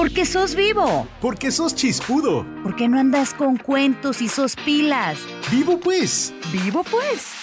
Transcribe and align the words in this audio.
Porque 0.00 0.24
sos 0.24 0.54
vivo. 0.54 1.06
Porque 1.20 1.50
sos 1.50 1.74
chispudo. 1.74 2.46
Porque 2.62 2.88
no 2.88 2.98
andas 2.98 3.34
con 3.34 3.58
cuentos 3.58 4.22
y 4.22 4.28
sos 4.28 4.56
pilas. 4.56 5.18
Vivo 5.50 5.78
pues. 5.78 6.32
Vivo 6.50 6.82
pues. 6.90 7.34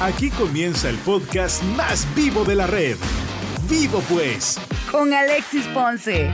Aquí 0.00 0.30
comienza 0.30 0.90
el 0.90 0.96
podcast 0.96 1.62
más 1.76 2.08
vivo 2.16 2.42
de 2.44 2.56
la 2.56 2.66
red. 2.66 2.96
Vivo 3.70 4.02
pues. 4.08 4.58
Con 4.90 5.14
Alexis 5.14 5.64
Ponce. 5.68 6.32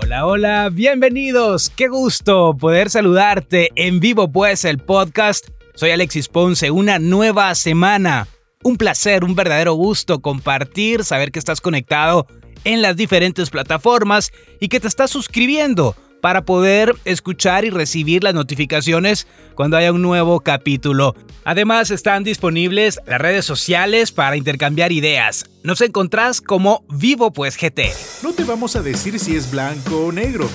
Hola, 0.00 0.24
hola, 0.24 0.70
bienvenidos. 0.72 1.68
Qué 1.68 1.88
gusto 1.88 2.56
poder 2.58 2.88
saludarte 2.88 3.68
en 3.74 4.00
vivo 4.00 4.32
pues 4.32 4.64
el 4.64 4.78
podcast. 4.78 5.50
Soy 5.74 5.90
Alexis 5.90 6.28
Ponce, 6.28 6.70
una 6.70 6.98
nueva 6.98 7.54
semana. 7.54 8.28
Un 8.64 8.78
placer, 8.78 9.24
un 9.24 9.34
verdadero 9.34 9.74
gusto 9.74 10.20
compartir, 10.20 11.04
saber 11.04 11.30
que 11.30 11.38
estás 11.38 11.60
conectado 11.60 12.26
en 12.64 12.80
las 12.80 12.96
diferentes 12.96 13.50
plataformas 13.50 14.32
y 14.58 14.68
que 14.68 14.80
te 14.80 14.88
estás 14.88 15.10
suscribiendo 15.10 15.94
para 16.22 16.46
poder 16.46 16.96
escuchar 17.04 17.66
y 17.66 17.70
recibir 17.70 18.24
las 18.24 18.32
notificaciones 18.32 19.26
cuando 19.54 19.76
haya 19.76 19.92
un 19.92 20.00
nuevo 20.00 20.40
capítulo. 20.40 21.14
Además 21.44 21.90
están 21.90 22.24
disponibles 22.24 22.98
las 23.04 23.20
redes 23.20 23.44
sociales 23.44 24.12
para 24.12 24.38
intercambiar 24.38 24.92
ideas. 24.92 25.44
Nos 25.62 25.82
encontrás 25.82 26.40
como 26.40 26.86
Vivo 26.88 27.34
Pues 27.34 27.58
GT. 27.58 27.92
No 28.22 28.32
te 28.32 28.44
vamos 28.44 28.76
a 28.76 28.80
decir 28.80 29.18
si 29.18 29.36
es 29.36 29.50
blanco 29.50 30.06
o 30.06 30.12
negro, 30.12 30.48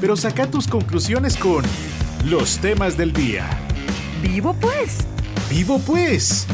pero 0.00 0.16
saca 0.16 0.48
tus 0.48 0.68
conclusiones 0.68 1.36
con 1.36 1.64
los 2.26 2.58
temas 2.58 2.96
del 2.96 3.12
día. 3.12 3.50
Vivo 4.22 4.54
pues. 4.60 4.98
Vivo 5.50 5.80
pues. 5.80 6.46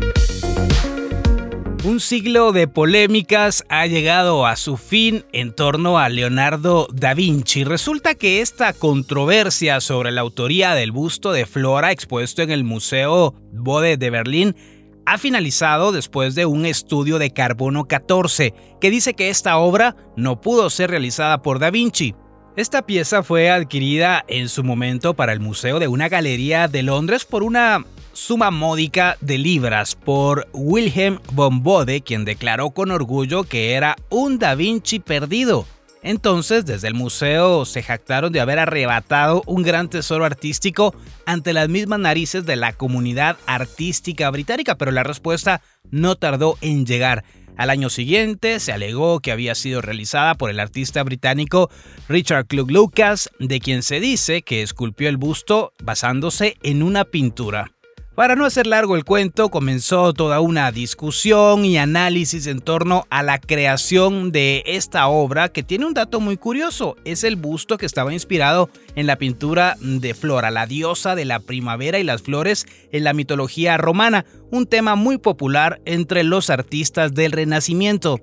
Un 1.82 2.02
siglo 2.02 2.52
de 2.52 2.68
polémicas 2.68 3.64
ha 3.70 3.88
llegado 3.88 4.46
a 4.46 4.58
su 4.58 4.76
fin 4.76 5.24
en 5.32 5.54
torno 5.54 5.98
a 5.98 6.10
Leonardo 6.10 6.90
da 6.92 7.14
Vinci. 7.14 7.64
Resulta 7.64 8.16
que 8.16 8.42
esta 8.42 8.74
controversia 8.74 9.80
sobre 9.80 10.12
la 10.12 10.20
autoría 10.20 10.76
del 10.76 10.92
busto 10.92 11.32
de 11.32 11.46
Flora 11.46 11.94
expuesto 11.94 12.42
en 12.42 12.52
el 12.52 12.66
Museo 12.66 13.34
Bode 13.54 13.96
de 13.96 14.10
Berlín 14.10 14.58
ha 15.06 15.18
finalizado 15.18 15.94
después 15.94 16.36
de 16.36 16.46
un 16.46 16.66
estudio 16.66 17.18
de 17.18 17.32
carbono 17.32 17.86
14 17.86 18.54
que 18.82 18.92
dice 18.92 19.14
que 19.14 19.30
esta 19.30 19.58
obra 19.58 19.96
no 20.18 20.42
pudo 20.42 20.70
ser 20.70 20.90
realizada 20.90 21.42
por 21.42 21.60
da 21.60 21.72
Vinci. 21.72 22.14
Esta 22.58 22.86
pieza 22.86 23.24
fue 23.24 23.50
adquirida 23.50 24.26
en 24.28 24.50
su 24.50 24.66
momento 24.66 25.14
para 25.14 25.32
el 25.32 25.40
museo 25.40 25.80
de 25.80 25.88
una 25.88 26.10
galería 26.10 26.68
de 26.68 26.84
Londres 26.84 27.24
por 27.24 27.42
una 27.42 27.86
suma 28.20 28.52
módica 28.52 29.18
de 29.22 29.38
libras 29.38 29.96
por 29.96 30.48
Wilhelm 30.54 31.20
von 31.32 31.64
Bode, 31.64 32.02
quien 32.02 32.26
declaró 32.26 32.72
con 32.72 32.92
orgullo 32.92 33.46
que 33.46 33.74
era 33.74 33.96
un 34.10 34.38
Da 34.38 34.56
Vinci 34.56 35.00
perdido. 35.00 35.66
Entonces, 36.04 36.66
desde 36.66 36.90
el 36.90 36.94
museo 36.94 37.66
se 37.66 37.82
jactaron 37.82 38.32
de 38.32 38.42
haber 38.42 38.60
arrebatado 38.60 39.42
un 39.48 39.64
gran 39.64 39.90
tesoro 39.90 40.26
artístico 40.26 40.94
ante 41.26 41.54
las 41.54 41.70
mismas 41.70 42.00
narices 42.00 42.46
de 42.46 42.58
la 42.58 42.74
comunidad 42.74 43.38
artística 43.48 44.30
británica, 44.30 44.76
pero 44.76 44.92
la 44.92 45.04
respuesta 45.04 45.62
no 45.90 46.16
tardó 46.16 46.58
en 46.62 46.86
llegar. 46.86 47.24
Al 47.58 47.70
año 47.70 47.90
siguiente 47.90 48.60
se 48.60 48.72
alegó 48.72 49.22
que 49.22 49.32
había 49.32 49.56
sido 49.56 49.82
realizada 49.82 50.36
por 50.36 50.50
el 50.50 50.60
artista 50.60 51.04
británico 51.04 51.70
Richard 52.08 52.48
Klug 52.48 52.70
Lucas, 52.70 53.30
de 53.40 53.60
quien 53.60 53.82
se 53.82 54.00
dice 54.00 54.42
que 54.42 54.62
esculpió 54.62 55.10
el 55.10 55.18
busto 55.18 55.74
basándose 55.82 56.58
en 56.64 56.84
una 56.84 57.06
pintura. 57.06 57.72
Para 58.20 58.36
no 58.36 58.44
hacer 58.44 58.68
largo 58.68 58.98
el 58.98 59.06
cuento, 59.06 59.48
comenzó 59.48 60.12
toda 60.12 60.42
una 60.42 60.74
discusión 60.74 61.64
y 61.64 61.78
análisis 61.78 62.48
en 62.48 62.60
torno 62.60 63.08
a 63.10 63.24
la 63.24 63.40
creación 63.40 64.34
de 64.34 64.62
esta 64.66 65.08
obra 65.08 65.48
que 65.48 65.64
tiene 65.64 65.86
un 65.86 65.94
dato 65.94 66.20
muy 66.20 66.36
curioso. 66.36 66.98
Es 67.06 67.24
el 67.24 67.38
busto 67.38 67.78
que 67.78 67.86
estaba 67.86 68.12
inspirado 68.12 68.70
en 68.96 69.08
la 69.08 69.16
pintura 69.16 69.78
de 69.80 70.14
Flora, 70.14 70.52
la 70.52 70.66
diosa 70.66 71.16
de 71.16 71.24
la 71.24 71.40
primavera 71.40 71.98
y 71.98 72.04
las 72.04 72.22
flores 72.22 72.66
en 72.92 73.06
la 73.06 73.14
mitología 73.14 73.78
romana, 73.78 74.26
un 74.52 74.66
tema 74.66 74.96
muy 74.96 75.18
popular 75.18 75.80
entre 75.86 76.26
los 76.26 76.50
artistas 76.50 77.14
del 77.14 77.32
Renacimiento. 77.32 78.20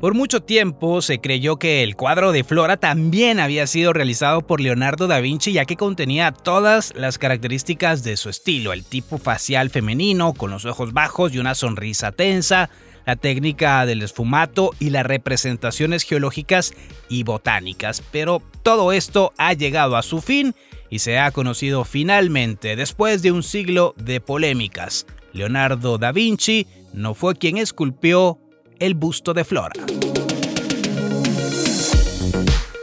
Por 0.00 0.14
mucho 0.14 0.40
tiempo 0.40 1.02
se 1.02 1.18
creyó 1.18 1.56
que 1.56 1.82
el 1.82 1.96
cuadro 1.96 2.30
de 2.30 2.44
Flora 2.44 2.76
también 2.76 3.40
había 3.40 3.66
sido 3.66 3.92
realizado 3.92 4.42
por 4.42 4.60
Leonardo 4.60 5.08
da 5.08 5.18
Vinci 5.18 5.52
ya 5.52 5.64
que 5.64 5.74
contenía 5.74 6.30
todas 6.30 6.92
las 6.94 7.18
características 7.18 8.04
de 8.04 8.16
su 8.16 8.28
estilo, 8.28 8.72
el 8.72 8.84
tipo 8.84 9.18
facial 9.18 9.70
femenino 9.70 10.34
con 10.34 10.52
los 10.52 10.66
ojos 10.66 10.92
bajos 10.92 11.34
y 11.34 11.40
una 11.40 11.56
sonrisa 11.56 12.12
tensa, 12.12 12.70
la 13.06 13.16
técnica 13.16 13.84
del 13.86 14.02
esfumato 14.02 14.70
y 14.78 14.90
las 14.90 15.04
representaciones 15.04 16.04
geológicas 16.04 16.74
y 17.08 17.24
botánicas. 17.24 18.00
Pero 18.12 18.40
todo 18.62 18.92
esto 18.92 19.32
ha 19.36 19.52
llegado 19.52 19.96
a 19.96 20.04
su 20.04 20.20
fin 20.20 20.54
y 20.90 21.00
se 21.00 21.18
ha 21.18 21.32
conocido 21.32 21.84
finalmente 21.84 22.76
después 22.76 23.20
de 23.20 23.32
un 23.32 23.42
siglo 23.42 23.96
de 23.96 24.20
polémicas. 24.20 25.06
Leonardo 25.32 25.98
da 25.98 26.12
Vinci 26.12 26.68
no 26.92 27.14
fue 27.14 27.34
quien 27.34 27.58
esculpió 27.58 28.38
el 28.78 28.94
busto 28.94 29.34
de 29.34 29.44
Flora. 29.44 29.72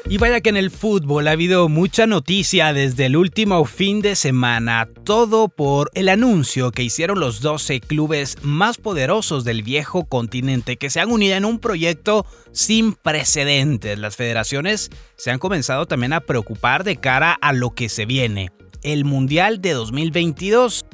Y 0.08 0.20
vaya 0.20 0.40
que 0.40 0.50
en 0.50 0.58
el 0.58 0.70
fútbol 0.70 1.28
ha 1.28 1.32
habido 1.32 1.68
mucha 1.68 2.06
noticia 2.06 2.74
desde 2.74 3.08
el 3.08 3.18
último 3.18 3.66
fin 3.66 4.02
de 4.02 4.16
semana, 4.16 4.88
todo 5.04 5.48
por 5.50 5.90
el 5.96 6.10
anuncio 6.10 6.70
que 6.70 6.84
hicieron 6.84 7.20
los 7.20 7.42
12 7.42 7.82
clubes 7.82 8.38
más 8.44 8.78
poderosos 8.78 9.44
del 9.44 9.64
viejo 9.64 10.06
continente 10.06 10.78
que 10.78 10.92
se 10.92 11.00
han 11.00 11.12
unido 11.12 11.36
en 11.36 11.44
un 11.44 11.58
proyecto 11.58 12.26
sin 12.52 12.94
precedentes. 12.94 13.98
Las 13.98 14.16
federaciones 14.16 14.92
se 15.18 15.32
han 15.32 15.40
comenzado 15.40 15.88
también 15.88 16.14
a 16.14 16.22
preocupar 16.22 16.84
de 16.84 16.98
cara 16.98 17.34
a 17.34 17.52
lo 17.52 17.72
que 17.72 17.90
se 17.90 18.06
viene, 18.06 18.52
el 18.84 19.06
Mundial 19.06 19.60
de 19.60 19.72
2022 19.72 20.86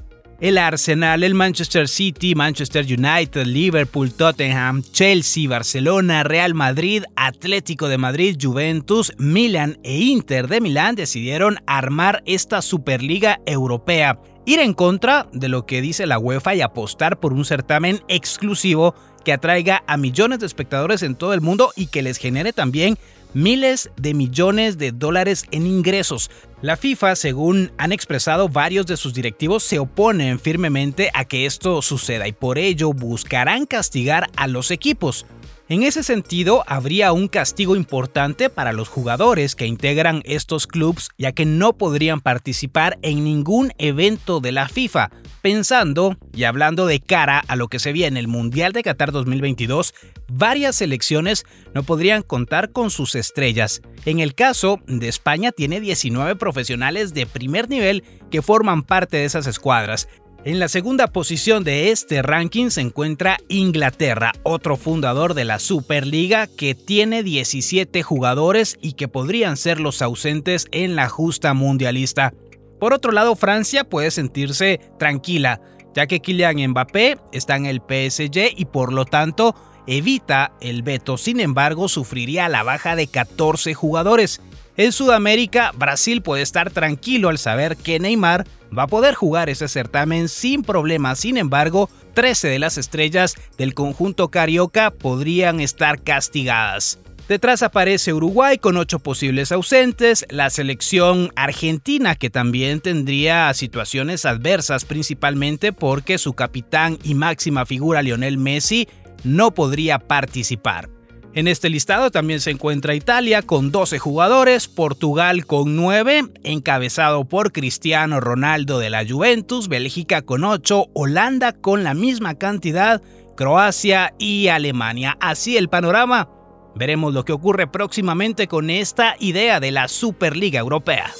el 0.41 0.57
Arsenal, 0.57 1.21
el 1.21 1.35
Manchester 1.35 1.87
City, 1.87 2.33
Manchester 2.33 2.83
United, 2.83 3.45
Liverpool, 3.45 4.11
Tottenham, 4.11 4.81
Chelsea, 4.81 5.47
Barcelona, 5.47 6.23
Real 6.23 6.55
Madrid, 6.55 7.03
Atlético 7.15 7.87
de 7.87 7.99
Madrid, 7.99 8.37
Juventus, 8.41 9.13
Milan 9.19 9.77
e 9.83 9.99
Inter 9.99 10.47
de 10.47 10.59
Milán 10.59 10.95
decidieron 10.95 11.59
armar 11.67 12.23
esta 12.25 12.63
Superliga 12.63 13.39
Europea, 13.45 14.19
ir 14.47 14.59
en 14.59 14.73
contra 14.73 15.27
de 15.31 15.47
lo 15.47 15.67
que 15.67 15.79
dice 15.79 16.07
la 16.07 16.17
UEFA 16.17 16.55
y 16.55 16.61
apostar 16.61 17.19
por 17.19 17.33
un 17.33 17.45
certamen 17.45 18.01
exclusivo 18.07 18.95
que 19.23 19.33
atraiga 19.33 19.83
a 19.85 19.97
millones 19.97 20.39
de 20.39 20.47
espectadores 20.47 21.03
en 21.03 21.13
todo 21.13 21.35
el 21.35 21.41
mundo 21.41 21.71
y 21.75 21.85
que 21.85 22.01
les 22.01 22.17
genere 22.17 22.51
también 22.51 22.97
miles 23.33 23.91
de 23.97 24.13
millones 24.13 24.77
de 24.77 24.91
dólares 24.91 25.45
en 25.51 25.65
ingresos. 25.65 26.29
La 26.61 26.77
FIFA, 26.77 27.15
según 27.15 27.71
han 27.77 27.91
expresado 27.91 28.49
varios 28.49 28.85
de 28.85 28.97
sus 28.97 29.13
directivos, 29.13 29.63
se 29.63 29.79
oponen 29.79 30.39
firmemente 30.39 31.09
a 31.13 31.25
que 31.25 31.45
esto 31.45 31.81
suceda 31.81 32.27
y 32.27 32.33
por 32.33 32.57
ello 32.57 32.93
buscarán 32.93 33.65
castigar 33.65 34.29
a 34.35 34.47
los 34.47 34.71
equipos. 34.71 35.25
En 35.71 35.83
ese 35.83 36.03
sentido, 36.03 36.65
habría 36.67 37.13
un 37.13 37.29
castigo 37.29 37.77
importante 37.77 38.49
para 38.49 38.73
los 38.73 38.89
jugadores 38.89 39.55
que 39.55 39.67
integran 39.67 40.21
estos 40.25 40.67
clubes, 40.67 41.07
ya 41.17 41.31
que 41.31 41.45
no 41.45 41.77
podrían 41.77 42.19
participar 42.19 42.99
en 43.03 43.23
ningún 43.23 43.71
evento 43.77 44.41
de 44.41 44.51
la 44.51 44.67
FIFA. 44.67 45.11
Pensando 45.41 46.17
y 46.35 46.43
hablando 46.43 46.87
de 46.87 46.99
cara 46.99 47.41
a 47.47 47.55
lo 47.55 47.69
que 47.69 47.79
se 47.79 47.93
viene 47.93 48.19
el 48.19 48.27
Mundial 48.27 48.73
de 48.73 48.83
Qatar 48.83 49.13
2022, 49.13 49.93
varias 50.27 50.75
selecciones 50.75 51.45
no 51.73 51.83
podrían 51.83 52.21
contar 52.21 52.73
con 52.73 52.89
sus 52.89 53.15
estrellas. 53.15 53.81
En 54.03 54.19
el 54.19 54.35
caso 54.35 54.81
de 54.87 55.07
España 55.07 55.53
tiene 55.53 55.79
19 55.79 56.35
profesionales 56.35 57.13
de 57.13 57.25
primer 57.25 57.69
nivel 57.69 58.03
que 58.29 58.41
forman 58.41 58.83
parte 58.83 59.15
de 59.15 59.23
esas 59.23 59.47
escuadras, 59.47 60.09
en 60.43 60.59
la 60.59 60.67
segunda 60.67 61.07
posición 61.07 61.63
de 61.63 61.91
este 61.91 62.23
ranking 62.23 62.69
se 62.69 62.81
encuentra 62.81 63.37
Inglaterra, 63.47 64.33
otro 64.41 64.75
fundador 64.75 65.35
de 65.35 65.45
la 65.45 65.59
Superliga 65.59 66.47
que 66.47 66.73
tiene 66.73 67.21
17 67.21 68.01
jugadores 68.01 68.77
y 68.81 68.93
que 68.93 69.07
podrían 69.07 69.55
ser 69.55 69.79
los 69.79 70.01
ausentes 70.01 70.65
en 70.71 70.95
la 70.95 71.09
justa 71.09 71.53
mundialista. 71.53 72.33
Por 72.79 72.93
otro 72.93 73.11
lado, 73.11 73.35
Francia 73.35 73.83
puede 73.83 74.09
sentirse 74.09 74.79
tranquila, 74.97 75.61
ya 75.93 76.07
que 76.07 76.21
Kylian 76.21 76.71
Mbappé 76.71 77.19
está 77.31 77.55
en 77.55 77.67
el 77.67 77.77
PSG 77.77 78.57
y 78.57 78.65
por 78.65 78.93
lo 78.93 79.05
tanto 79.05 79.55
evita 79.85 80.53
el 80.59 80.81
veto. 80.81 81.17
Sin 81.17 81.39
embargo, 81.39 81.87
sufriría 81.87 82.49
la 82.49 82.63
baja 82.63 82.95
de 82.95 83.05
14 83.05 83.75
jugadores. 83.75 84.41
En 84.77 84.91
Sudamérica, 84.91 85.71
Brasil 85.75 86.21
puede 86.21 86.43
estar 86.43 86.71
tranquilo 86.71 87.29
al 87.29 87.37
saber 87.37 87.75
que 87.75 87.99
Neymar 87.99 88.47
va 88.77 88.83
a 88.83 88.87
poder 88.87 89.15
jugar 89.15 89.49
ese 89.49 89.67
certamen 89.67 90.29
sin 90.29 90.63
problemas. 90.63 91.19
Sin 91.19 91.37
embargo, 91.37 91.89
13 92.13 92.47
de 92.47 92.59
las 92.59 92.77
estrellas 92.77 93.35
del 93.57 93.73
conjunto 93.73 94.29
carioca 94.31 94.91
podrían 94.91 95.59
estar 95.59 96.01
castigadas. 96.01 96.99
Detrás 97.27 97.63
aparece 97.63 98.13
Uruguay 98.13 98.57
con 98.57 98.75
ocho 98.77 98.99
posibles 98.99 99.51
ausentes, 99.51 100.25
la 100.29 100.49
selección 100.49 101.31
argentina 101.35 102.15
que 102.15 102.29
también 102.29 102.81
tendría 102.81 103.53
situaciones 103.53 104.25
adversas 104.25 104.83
principalmente 104.83 105.71
porque 105.71 106.17
su 106.17 106.33
capitán 106.33 106.97
y 107.03 107.13
máxima 107.13 107.65
figura 107.65 108.01
Lionel 108.01 108.37
Messi 108.37 108.87
no 109.23 109.51
podría 109.53 109.99
participar. 109.99 110.89
En 111.33 111.47
este 111.47 111.69
listado 111.69 112.11
también 112.11 112.41
se 112.41 112.51
encuentra 112.51 112.93
Italia 112.93 113.41
con 113.41 113.71
12 113.71 113.99
jugadores, 113.99 114.67
Portugal 114.67 115.45
con 115.45 115.77
9, 115.77 116.25
encabezado 116.43 117.23
por 117.23 117.53
Cristiano 117.53 118.19
Ronaldo 118.19 118.79
de 118.79 118.89
la 118.89 119.07
Juventus, 119.07 119.69
Bélgica 119.69 120.23
con 120.23 120.43
8, 120.43 120.87
Holanda 120.93 121.53
con 121.53 121.85
la 121.85 121.93
misma 121.93 122.35
cantidad, 122.35 123.01
Croacia 123.37 124.13
y 124.19 124.49
Alemania. 124.49 125.17
Así 125.21 125.55
el 125.55 125.69
panorama. 125.69 126.27
Veremos 126.75 127.13
lo 127.13 127.23
que 127.23 127.31
ocurre 127.31 127.65
próximamente 127.65 128.47
con 128.47 128.69
esta 128.69 129.15
idea 129.19 129.61
de 129.61 129.71
la 129.71 129.87
Superliga 129.87 130.59
Europea. 130.59 131.11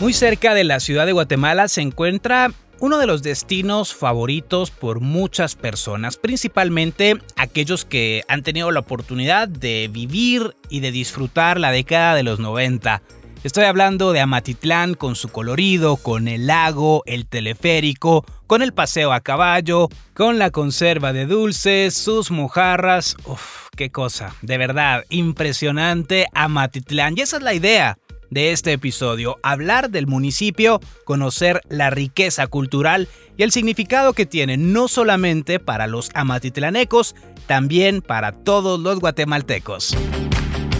Muy 0.00 0.14
cerca 0.14 0.54
de 0.54 0.64
la 0.64 0.80
ciudad 0.80 1.04
de 1.04 1.12
Guatemala 1.12 1.68
se 1.68 1.82
encuentra 1.82 2.52
uno 2.80 2.98
de 2.98 3.06
los 3.06 3.22
destinos 3.22 3.94
favoritos 3.94 4.70
por 4.70 5.00
muchas 5.00 5.54
personas, 5.54 6.16
principalmente 6.16 7.18
aquellos 7.36 7.84
que 7.84 8.24
han 8.26 8.42
tenido 8.42 8.70
la 8.70 8.80
oportunidad 8.80 9.48
de 9.48 9.88
vivir 9.92 10.56
y 10.70 10.80
de 10.80 10.90
disfrutar 10.90 11.60
la 11.60 11.72
década 11.72 12.14
de 12.14 12.22
los 12.22 12.40
90. 12.40 13.02
Estoy 13.44 13.64
hablando 13.64 14.12
de 14.12 14.20
Amatitlán 14.20 14.94
con 14.94 15.14
su 15.14 15.28
colorido, 15.28 15.96
con 15.96 16.28
el 16.28 16.46
lago, 16.46 17.02
el 17.06 17.26
teleférico, 17.26 18.24
con 18.46 18.62
el 18.62 18.72
paseo 18.72 19.12
a 19.12 19.20
caballo, 19.20 19.88
con 20.14 20.38
la 20.38 20.50
conserva 20.50 21.12
de 21.12 21.26
dulces, 21.26 21.94
sus 21.94 22.30
mojarras. 22.30 23.16
Uf, 23.24 23.68
qué 23.76 23.90
cosa, 23.90 24.34
de 24.42 24.58
verdad, 24.58 25.04
impresionante 25.08 26.26
Amatitlán. 26.34 27.14
Y 27.16 27.22
esa 27.22 27.38
es 27.38 27.42
la 27.42 27.54
idea 27.54 27.98
de 28.30 28.52
este 28.52 28.72
episodio, 28.72 29.38
hablar 29.42 29.90
del 29.90 30.06
municipio, 30.06 30.80
conocer 31.04 31.60
la 31.68 31.90
riqueza 31.90 32.46
cultural 32.46 33.08
y 33.36 33.42
el 33.42 33.52
significado 33.52 34.12
que 34.12 34.26
tiene 34.26 34.56
no 34.56 34.88
solamente 34.88 35.58
para 35.58 35.86
los 35.86 36.10
amatitlanecos, 36.14 37.14
también 37.46 38.02
para 38.02 38.32
todos 38.32 38.80
los 38.80 39.00
guatemaltecos. 39.00 39.96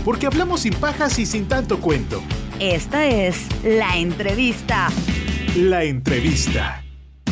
Porque 0.04 0.26
hablamos 0.26 0.60
sin 0.60 0.74
pajas 0.74 1.18
y 1.18 1.26
sin 1.26 1.46
tanto 1.46 1.80
cuento. 1.80 2.22
Esta 2.58 3.06
es 3.06 3.46
la 3.64 3.96
entrevista. 3.96 4.88
La 5.56 5.84
entrevista. 5.84 6.84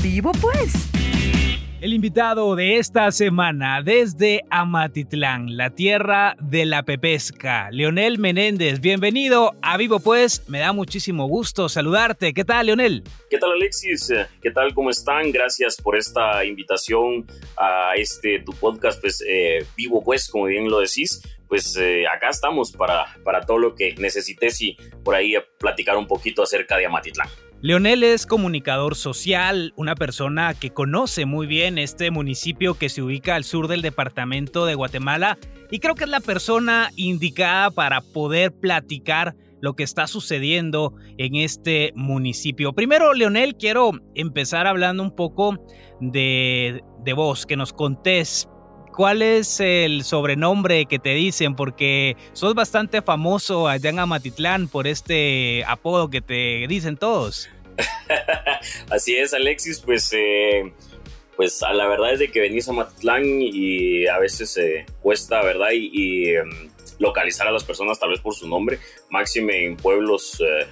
Vivo 0.02 0.32
pues. 0.32 0.72
El 1.80 1.92
invitado 1.92 2.56
de 2.56 2.78
esta 2.78 3.12
semana 3.12 3.82
desde 3.84 4.42
Amatitlán, 4.50 5.56
la 5.56 5.70
tierra 5.70 6.34
de 6.40 6.66
la 6.66 6.82
pepesca, 6.82 7.70
Leonel 7.70 8.18
Menéndez. 8.18 8.80
Bienvenido 8.80 9.54
a 9.62 9.76
Vivo 9.76 10.00
Pues, 10.00 10.42
me 10.48 10.58
da 10.58 10.72
muchísimo 10.72 11.28
gusto 11.28 11.68
saludarte. 11.68 12.34
¿Qué 12.34 12.44
tal, 12.44 12.66
Leonel? 12.66 13.04
¿Qué 13.30 13.38
tal, 13.38 13.52
Alexis? 13.52 14.12
¿Qué 14.42 14.50
tal? 14.50 14.74
¿Cómo 14.74 14.90
están? 14.90 15.30
Gracias 15.30 15.80
por 15.80 15.96
esta 15.96 16.44
invitación 16.44 17.24
a 17.56 17.92
este 17.94 18.40
tu 18.40 18.52
podcast, 18.54 19.00
pues 19.00 19.22
eh, 19.24 19.64
Vivo 19.76 20.02
Pues, 20.02 20.28
como 20.28 20.46
bien 20.46 20.68
lo 20.68 20.80
decís. 20.80 21.22
Pues 21.46 21.76
eh, 21.76 22.08
acá 22.08 22.30
estamos 22.30 22.72
para, 22.72 23.06
para 23.22 23.42
todo 23.42 23.58
lo 23.58 23.76
que 23.76 23.94
necesites 23.94 24.60
y 24.62 24.76
por 25.04 25.14
ahí 25.14 25.34
platicar 25.60 25.96
un 25.96 26.08
poquito 26.08 26.42
acerca 26.42 26.76
de 26.76 26.86
Amatitlán. 26.86 27.28
Leonel 27.60 28.04
es 28.04 28.24
comunicador 28.24 28.94
social, 28.94 29.72
una 29.74 29.96
persona 29.96 30.54
que 30.54 30.70
conoce 30.70 31.26
muy 31.26 31.48
bien 31.48 31.76
este 31.76 32.12
municipio 32.12 32.74
que 32.74 32.88
se 32.88 33.02
ubica 33.02 33.34
al 33.34 33.42
sur 33.42 33.66
del 33.66 33.82
departamento 33.82 34.64
de 34.64 34.76
Guatemala 34.76 35.38
y 35.68 35.80
creo 35.80 35.96
que 35.96 36.04
es 36.04 36.10
la 36.10 36.20
persona 36.20 36.92
indicada 36.94 37.72
para 37.72 38.00
poder 38.00 38.52
platicar 38.52 39.34
lo 39.60 39.74
que 39.74 39.82
está 39.82 40.06
sucediendo 40.06 40.94
en 41.16 41.34
este 41.34 41.92
municipio. 41.96 42.74
Primero, 42.74 43.12
Leonel, 43.12 43.56
quiero 43.56 43.90
empezar 44.14 44.68
hablando 44.68 45.02
un 45.02 45.16
poco 45.16 45.58
de, 46.00 46.84
de 47.04 47.12
vos, 47.12 47.44
que 47.44 47.56
nos 47.56 47.72
contés 47.72 48.48
¿Cuál 48.98 49.22
es 49.22 49.60
el 49.60 50.02
sobrenombre 50.02 50.86
que 50.86 50.98
te 50.98 51.10
dicen? 51.10 51.54
Porque 51.54 52.16
sos 52.32 52.56
bastante 52.56 53.00
famoso 53.00 53.68
allá 53.68 53.90
en 53.90 54.00
Amatitlán 54.00 54.66
por 54.66 54.88
este 54.88 55.62
apodo 55.68 56.10
que 56.10 56.20
te 56.20 56.66
dicen 56.66 56.96
todos. 56.96 57.48
Así 58.90 59.14
es, 59.14 59.32
Alexis, 59.34 59.82
pues, 59.82 60.12
eh, 60.12 60.72
pues 61.36 61.60
la 61.60 61.86
verdad 61.86 62.14
es 62.14 62.18
de 62.18 62.32
que 62.32 62.40
venís 62.40 62.66
a 62.66 62.72
Amatitlán 62.72 63.22
y 63.40 64.08
a 64.08 64.18
veces 64.18 64.56
eh, 64.56 64.84
cuesta, 65.00 65.44
¿verdad? 65.44 65.68
Y, 65.74 66.30
em, 66.30 66.68
localizar 66.98 67.46
a 67.46 67.52
las 67.52 67.62
personas 67.62 68.00
tal 68.00 68.10
vez 68.10 68.20
por 68.20 68.34
su 68.34 68.48
nombre, 68.48 68.80
máxime 69.10 69.64
en 69.64 69.76
pueblos 69.76 70.42
eh, 70.44 70.66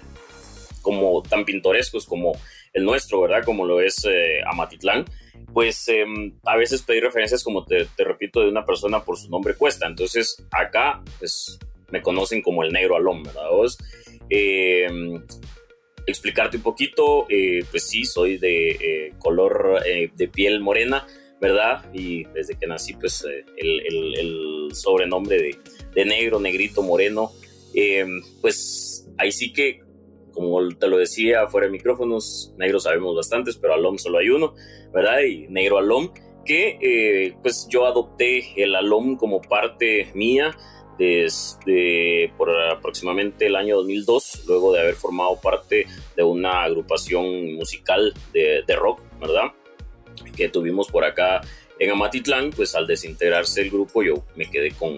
como 0.83 1.23
tan 1.23 1.45
pintorescos 1.45 2.05
como 2.05 2.33
el 2.73 2.85
nuestro, 2.85 3.21
¿verdad? 3.21 3.45
Como 3.45 3.65
lo 3.65 3.81
es 3.81 4.05
Amatitlán 4.47 5.05
pues 5.57 5.89
em, 5.89 6.39
a 6.45 6.55
veces 6.59 6.83
pedir 6.83 7.03
referencias, 7.03 7.43
como 7.43 7.65
te, 7.65 7.89
repito, 7.97 8.41
de 8.41 8.51
una 8.51 8.67
persona 8.67 9.03
por 9.03 9.17
su 9.17 9.31
nombre 9.31 9.55
cuesta. 9.55 9.87
Entonces 9.87 10.37
acá, 10.51 11.03
pues 11.19 11.59
me 11.91 12.03
conocen 12.03 12.43
como 12.43 12.63
el 12.63 12.75
negro 12.75 12.95
alón, 12.95 13.23
¿verdad? 13.23 13.49
Vos? 13.51 13.79
Em, 14.29 15.19
explicarte 16.07 16.59
un 16.59 16.63
poquito, 16.63 17.25
eh, 17.31 17.65
pues 17.71 17.89
sí, 17.89 18.05
soy 18.05 18.37
de 18.37 18.69
eh, 18.73 19.13
color 19.19 19.81
eh, 19.87 20.11
de 20.15 20.29
piel 20.29 20.61
morena, 20.61 21.07
¿verdad? 21.41 21.87
Y 21.95 22.25
desde 22.25 22.59
que 22.59 22.67
nací, 22.67 22.93
pues 22.93 23.25
el 23.57 24.69
sobrenombre 24.75 25.39
de, 25.39 25.59
de 25.95 26.05
negro, 26.05 26.39
negrito, 26.39 26.83
moreno. 26.83 27.33
Em, 27.73 28.21
pues 28.43 29.09
ahí 29.17 29.33
sí 29.33 29.55
que, 29.55 29.81
como 30.37 30.69
te 30.77 30.87
lo 30.87 30.99
decía 30.99 31.49
fuera 31.49 31.67
de 31.67 31.73
micrófonos, 31.73 32.53
negros 32.59 32.85
sabemos 32.85 33.17
bastantes, 33.17 33.57
pero 33.57 33.75
alom 33.75 33.99
solo 33.99 34.19
hay 34.19 34.29
uno, 34.29 34.55
¿verdad? 34.93 35.23
Y 35.23 35.49
negro 35.49 35.79
alom, 35.79 36.13
que 36.45 36.79
eh, 36.81 37.35
pues 37.43 37.67
yo 37.71 37.87
adopté 37.87 38.53
el 38.63 38.75
alom 38.77 39.17
como 39.17 39.41
parte 39.41 40.11
mía 40.15 40.55
desde 40.99 42.33
por 42.37 42.51
aproximadamente 42.51 43.47
el 43.47 43.57
año 43.57 43.77
2002, 43.77 44.45
luego 44.47 44.73
de 44.73 44.81
haber 44.81 44.95
formado 44.95 45.41
parte 45.41 45.87
de 46.15 46.23
una 46.23 46.63
agrupación 46.63 47.55
musical 47.55 48.15
de, 48.33 48.63
de 48.67 48.77
rock, 48.77 49.01
¿verdad? 49.21 49.53
Que 50.37 50.49
tuvimos 50.51 50.89
por 50.89 51.05
acá 51.05 51.41
en 51.79 51.91
Amatitlán, 51.91 52.51
pues 52.51 52.75
al 52.75 52.87
desintegrarse 52.87 53.63
el 53.63 53.71
grupo 53.71 54.03
yo 54.03 54.25
me 54.37 54.51
quedé 54.51 54.71
con 54.73 54.97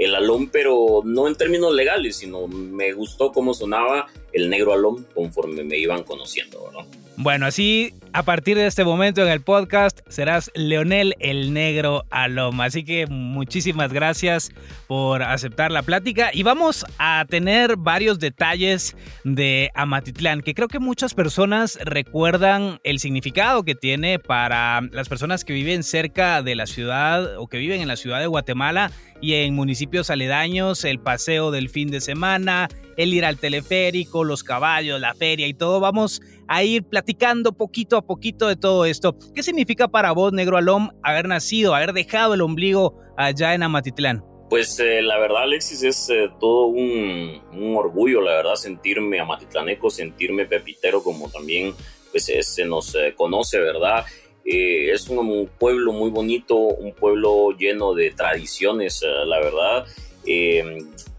el 0.00 0.14
alón, 0.14 0.48
pero 0.48 1.02
no 1.04 1.28
en 1.28 1.34
términos 1.34 1.74
legales, 1.74 2.16
sino 2.16 2.48
me 2.48 2.92
gustó 2.92 3.32
cómo 3.32 3.52
sonaba 3.52 4.06
el 4.32 4.50
negro 4.50 4.72
alón 4.72 5.06
conforme 5.14 5.64
me 5.64 5.78
iban 5.78 6.02
conociendo, 6.04 6.70
¿no? 6.72 6.86
Bueno, 7.22 7.44
así 7.44 7.92
a 8.14 8.22
partir 8.22 8.56
de 8.56 8.66
este 8.66 8.82
momento 8.82 9.20
en 9.20 9.28
el 9.28 9.42
podcast 9.42 10.00
serás 10.08 10.50
Leonel 10.54 11.14
el 11.18 11.52
Negro 11.52 12.04
Alom. 12.08 12.62
Así 12.62 12.82
que 12.82 13.06
muchísimas 13.06 13.92
gracias 13.92 14.50
por 14.86 15.22
aceptar 15.22 15.70
la 15.70 15.82
plática 15.82 16.30
y 16.32 16.42
vamos 16.44 16.86
a 16.98 17.26
tener 17.28 17.76
varios 17.76 18.20
detalles 18.20 18.96
de 19.24 19.70
Amatitlán 19.74 20.40
que 20.40 20.54
creo 20.54 20.68
que 20.68 20.78
muchas 20.78 21.12
personas 21.12 21.78
recuerdan 21.84 22.80
el 22.84 22.98
significado 22.98 23.64
que 23.64 23.74
tiene 23.74 24.18
para 24.18 24.80
las 24.90 25.10
personas 25.10 25.44
que 25.44 25.52
viven 25.52 25.82
cerca 25.82 26.42
de 26.42 26.54
la 26.54 26.64
ciudad 26.64 27.36
o 27.36 27.48
que 27.48 27.58
viven 27.58 27.82
en 27.82 27.88
la 27.88 27.96
ciudad 27.96 28.20
de 28.20 28.28
Guatemala 28.28 28.92
y 29.20 29.34
en 29.34 29.54
municipios 29.54 30.08
aledaños, 30.08 30.84
el 30.84 30.98
paseo 30.98 31.50
del 31.50 31.68
fin 31.68 31.90
de 31.90 32.00
semana, 32.00 32.68
el 33.02 33.14
ir 33.14 33.24
al 33.24 33.38
teleférico, 33.38 34.24
los 34.24 34.42
caballos, 34.42 35.00
la 35.00 35.14
feria 35.14 35.46
y 35.46 35.54
todo. 35.54 35.80
Vamos 35.80 36.20
a 36.48 36.62
ir 36.62 36.84
platicando 36.84 37.52
poquito 37.52 37.96
a 37.96 38.02
poquito 38.02 38.46
de 38.46 38.56
todo 38.56 38.84
esto. 38.84 39.16
¿Qué 39.34 39.42
significa 39.42 39.88
para 39.88 40.12
vos, 40.12 40.32
Negro 40.32 40.58
Alom, 40.58 40.90
haber 41.02 41.26
nacido, 41.26 41.74
haber 41.74 41.92
dejado 41.94 42.34
el 42.34 42.42
ombligo 42.42 42.98
allá 43.16 43.54
en 43.54 43.62
Amatitlán? 43.62 44.22
Pues 44.50 44.78
eh, 44.80 45.00
la 45.00 45.18
verdad, 45.18 45.44
Alexis, 45.44 45.82
es 45.84 46.10
eh, 46.10 46.28
todo 46.40 46.66
un, 46.66 47.40
orgullo, 47.76 48.20
la 48.20 48.32
verdad, 48.32 48.56
sentirme 48.56 49.20
amatitlaneco, 49.20 49.90
sentirme 49.90 50.44
pepitero, 50.44 51.02
como 51.02 51.30
también 51.30 51.72
pues, 52.10 52.28
eh, 52.28 52.42
se 52.42 52.64
nos 52.64 52.96
conoce, 53.16 53.58
¿verdad? 53.58 54.04
es 54.42 55.08
un, 55.08 55.48
pueblo 55.58 55.92
muy 55.92 56.10
bonito, 56.10 56.56
un 56.56 56.92
pueblo 56.92 57.50
lleno 57.52 57.94
de 57.94 58.10
tradiciones, 58.10 59.00
la 59.24 59.38
verdad. 59.38 59.86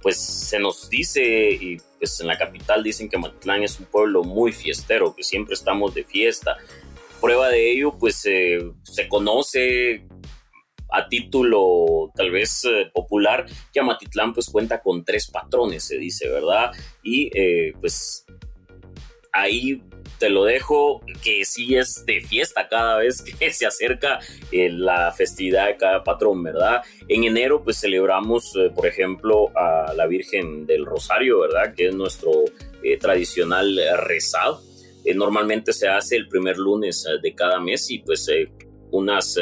Pues 0.01 0.47
se 0.47 0.59
nos 0.59 0.89
dice, 0.89 1.51
y 1.51 1.77
pues 1.99 2.19
en 2.19 2.27
la 2.27 2.37
capital 2.37 2.83
dicen 2.83 3.09
que 3.09 3.17
Amatitlán 3.17 3.63
es 3.63 3.79
un 3.79 3.85
pueblo 3.85 4.23
muy 4.23 4.51
fiestero, 4.51 5.15
que 5.15 5.23
siempre 5.23 5.53
estamos 5.53 5.93
de 5.93 6.03
fiesta. 6.03 6.57
Prueba 7.19 7.49
de 7.49 7.71
ello, 7.71 7.97
pues 7.99 8.15
se 8.15 9.07
conoce 9.09 10.07
a 10.91 11.07
título 11.07 12.11
tal 12.15 12.31
vez 12.31 12.65
eh, 12.65 12.91
popular 12.93 13.45
que 13.73 13.79
Amatitlán 13.79 14.33
pues 14.33 14.49
cuenta 14.49 14.81
con 14.81 15.03
tres 15.05 15.31
patrones, 15.31 15.85
se 15.85 15.97
dice, 15.97 16.29
¿verdad? 16.29 16.71
Y 17.01 17.29
eh, 17.37 17.73
pues 17.79 18.25
ahí 19.31 19.81
te 20.21 20.29
lo 20.29 20.45
dejo, 20.45 21.01
que 21.23 21.43
sí 21.45 21.75
es 21.75 22.05
de 22.05 22.21
fiesta 22.21 22.67
cada 22.69 22.99
vez 22.99 23.21
que 23.39 23.51
se 23.51 23.65
acerca 23.65 24.19
eh, 24.51 24.69
la 24.69 25.11
festividad 25.11 25.65
de 25.65 25.77
cada 25.77 26.03
patrón, 26.03 26.43
¿verdad? 26.43 26.83
En 27.07 27.23
enero 27.23 27.63
pues 27.63 27.79
celebramos, 27.79 28.53
por 28.75 28.85
ejemplo, 28.85 29.49
a 29.57 29.93
la 29.95 30.05
Virgen 30.05 30.67
del 30.67 30.85
Rosario, 30.85 31.39
¿verdad? 31.39 31.73
Que 31.75 31.87
es 31.87 31.95
nuestro 31.95 32.31
tradicional 32.99 33.79
rezado. 34.05 34.61
normalmente 35.13 35.73
se 35.73 35.87
hace 35.87 36.15
el 36.15 36.27
primer 36.27 36.57
lunes 36.57 37.05
de 37.21 37.35
cada 37.35 37.59
mes 37.59 37.89
y 37.91 37.99
pues 37.99 38.27
unas 38.91 39.37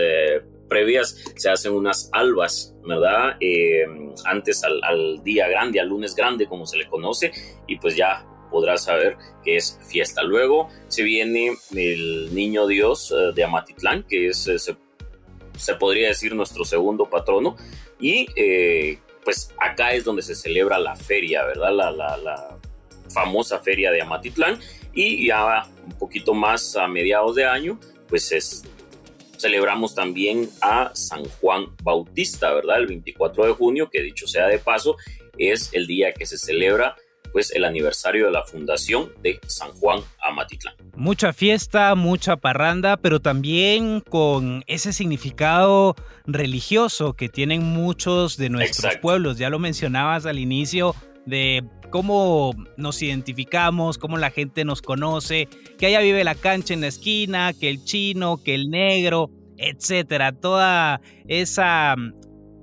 previas 0.69 1.17
se 1.35 1.49
hacen 1.49 1.73
unas 1.73 2.09
albas, 2.13 2.73
¿verdad? 2.85 3.35
Eh, 3.41 3.85
antes 4.25 4.63
al, 4.63 5.21
día 5.23 5.49
grande, 5.49 5.81
al 5.81 5.89
lunes 5.89 6.15
grande, 6.15 6.47
como 6.47 6.65
se 6.65 6.77
le 6.77 6.87
conoce, 6.87 7.31
y 7.67 7.77
pues 7.77 7.97
ya 7.97 8.25
podrás 8.49 8.85
saber 8.85 9.17
que 9.43 9.57
es 9.57 9.79
fiesta. 9.87 10.23
Luego 10.23 10.69
se 10.87 11.03
viene 11.03 11.55
el 11.75 12.33
Niño 12.33 12.67
Dios 12.67 13.11
eh, 13.11 13.31
de 13.33 13.43
Amatitlán, 13.43 14.03
que 14.03 14.27
es, 14.27 14.47
eh, 14.47 14.57
se, 14.59 15.75
podría 15.75 16.09
decir, 16.09 16.35
nuestro 16.35 16.65
segundo 16.65 17.09
patrono, 17.09 17.55
y 17.99 18.27
pues 19.25 19.53
acá 19.59 19.93
es 19.93 20.05
donde 20.05 20.21
se 20.21 20.33
celebra 20.33 20.79
la 20.79 20.95
feria, 20.95 21.45
¿verdad? 21.45 21.73
La, 21.73 21.91
la, 21.91 22.17
la 22.17 22.57
famosa 23.09 23.59
feria 23.59 23.91
de 23.91 24.01
Amatitlán, 24.01 24.59
y 24.93 25.27
ya 25.27 25.67
un 25.85 25.97
poquito 25.97 26.33
más 26.33 26.75
a 26.75 26.87
mediados 26.87 27.35
de 27.35 27.45
año, 27.45 27.79
pues 28.07 28.31
es 28.31 28.63
celebramos 29.39 29.95
también 29.95 30.49
a 30.61 30.91
San 30.93 31.23
Juan 31.23 31.67
Bautista, 31.81 32.53
¿verdad? 32.53 32.79
El 32.79 32.87
24 32.87 33.45
de 33.45 33.53
junio, 33.53 33.89
que 33.89 34.01
dicho 34.01 34.27
sea 34.27 34.47
de 34.47 34.59
paso, 34.59 34.97
es 35.37 35.69
el 35.73 35.87
día 35.87 36.13
que 36.13 36.25
se 36.25 36.37
celebra 36.37 36.95
pues 37.31 37.51
el 37.51 37.65
aniversario 37.65 38.25
de 38.25 38.31
la 38.31 38.43
fundación 38.43 39.11
de 39.21 39.39
San 39.47 39.71
Juan 39.73 40.01
Amatitlán. 40.21 40.75
Mucha 40.95 41.33
fiesta, 41.33 41.95
mucha 41.95 42.37
parranda, 42.37 42.97
pero 42.97 43.19
también 43.19 44.01
con 44.01 44.63
ese 44.67 44.93
significado 44.93 45.95
religioso 46.25 47.13
que 47.13 47.29
tienen 47.29 47.63
muchos 47.63 48.37
de 48.37 48.49
nuestros 48.49 48.97
pueblos. 48.97 49.37
Ya 49.37 49.49
lo 49.49 49.59
mencionabas 49.59 50.25
al 50.25 50.39
inicio 50.39 50.95
de 51.25 51.63
cómo 51.89 52.53
nos 52.77 53.01
identificamos, 53.01 53.97
cómo 53.97 54.17
la 54.17 54.31
gente 54.31 54.65
nos 54.65 54.81
conoce, 54.81 55.47
que 55.77 55.87
allá 55.87 55.99
vive 56.01 56.23
la 56.23 56.35
cancha 56.35 56.73
en 56.73 56.81
la 56.81 56.87
esquina, 56.87 57.53
que 57.53 57.69
el 57.69 57.83
chino, 57.83 58.41
que 58.43 58.55
el 58.55 58.69
negro, 58.69 59.29
etcétera. 59.57 60.31
Toda 60.31 61.01
esa 61.27 61.95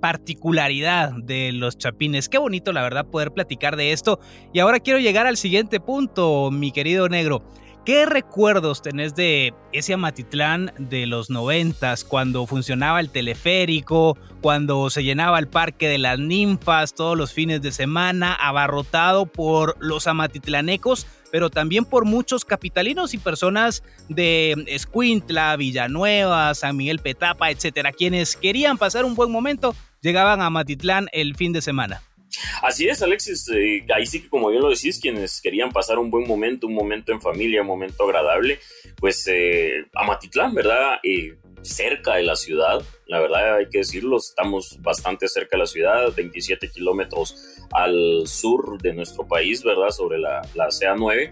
particularidad 0.01 1.13
de 1.13 1.53
los 1.53 1.79
chapines. 1.79 2.29
Qué 2.29 2.39
bonito, 2.39 2.73
la 2.73 2.83
verdad, 2.83 3.07
poder 3.07 3.33
platicar 3.33 3.77
de 3.77 3.93
esto. 3.93 4.21
Y 4.53 4.61
ahora 4.61 4.81
quiero 4.81 4.99
llegar 4.99 5.27
al 5.27 5.37
siguiente 5.37 5.81
punto, 5.81 6.51
mi 6.51 6.73
querido 6.73 7.09
negro. 7.09 7.43
¿Qué 7.87 8.05
recuerdos 8.05 8.83
tenés 8.83 9.15
de 9.15 9.55
ese 9.73 9.95
Amatitlán 9.95 10.73
de 10.77 11.07
los 11.07 11.31
noventas, 11.31 12.03
cuando 12.03 12.45
funcionaba 12.45 12.99
el 12.99 13.11
teleférico, 13.11 14.19
cuando 14.41 14.91
se 14.91 15.05
llenaba 15.05 15.39
el 15.39 15.47
parque 15.47 15.89
de 15.89 15.99
las 15.99 16.19
ninfas 16.19 16.95
todos 16.95 17.17
los 17.17 17.33
fines 17.33 17.63
de 17.63 17.71
semana, 17.71 18.35
abarrotado 18.35 19.27
por 19.27 19.77
los 19.79 20.09
amatitlanecos, 20.09 21.07
pero 21.31 21.51
también 21.51 21.85
por 21.85 22.05
muchos 22.05 22.45
capitalinos 22.45 23.15
y 23.15 23.19
personas 23.19 23.83
de 24.09 24.55
Escuintla, 24.67 25.57
Villanueva, 25.57 26.55
San 26.55 26.77
Miguel 26.77 27.01
Petapa, 27.01 27.51
etcétera, 27.51 27.93
quienes 27.93 28.37
querían 28.37 28.79
pasar 28.79 29.05
un 29.05 29.15
buen 29.15 29.31
momento, 29.31 29.75
llegaban 30.01 30.41
a 30.41 30.47
Amatitlán 30.47 31.09
el 31.13 31.37
fin 31.37 31.53
de 31.53 31.63
semana? 31.63 32.03
Así 32.63 32.89
es, 32.89 33.03
Alexis. 33.03 33.49
Eh, 33.49 33.85
ahí 33.95 34.07
sí 34.07 34.23
que, 34.23 34.29
como 34.29 34.51
bien 34.51 34.63
lo 34.63 34.71
decís, 34.71 34.99
quienes 35.01 35.41
querían 35.41 35.73
pasar 35.73 35.99
un 35.99 36.11
buen 36.11 36.27
momento, 36.27 36.67
un 36.67 36.75
momento 36.75 37.13
en 37.13 37.21
familia, 37.21 37.63
un 37.63 37.67
momento 37.67 38.05
agradable, 38.05 38.59
pues 38.99 39.27
eh, 39.29 39.87
a 39.95 40.05
Matitlán, 40.05 40.55
¿verdad? 40.55 40.97
Eh, 41.03 41.37
cerca 41.67 42.17
de 42.17 42.23
la 42.23 42.37
ciudad, 42.37 42.83
la 43.07 43.21
verdad 43.21 43.57
hay 43.57 43.69
que 43.69 43.79
decirlo, 43.79 44.17
estamos 44.19 44.79
bastante 44.81 45.29
cerca 45.29 45.57
de 45.57 45.59
la 45.59 45.67
ciudad, 45.67 46.15
27 46.15 46.71
kilómetros 46.71 47.37
al 47.73 48.27
sur 48.27 48.81
de 48.81 48.95
nuestro 48.95 49.27
país, 49.27 49.63
¿verdad? 49.63 49.91
Sobre 49.91 50.19
la, 50.19 50.43
la 50.55 50.69
CA9. 50.69 51.31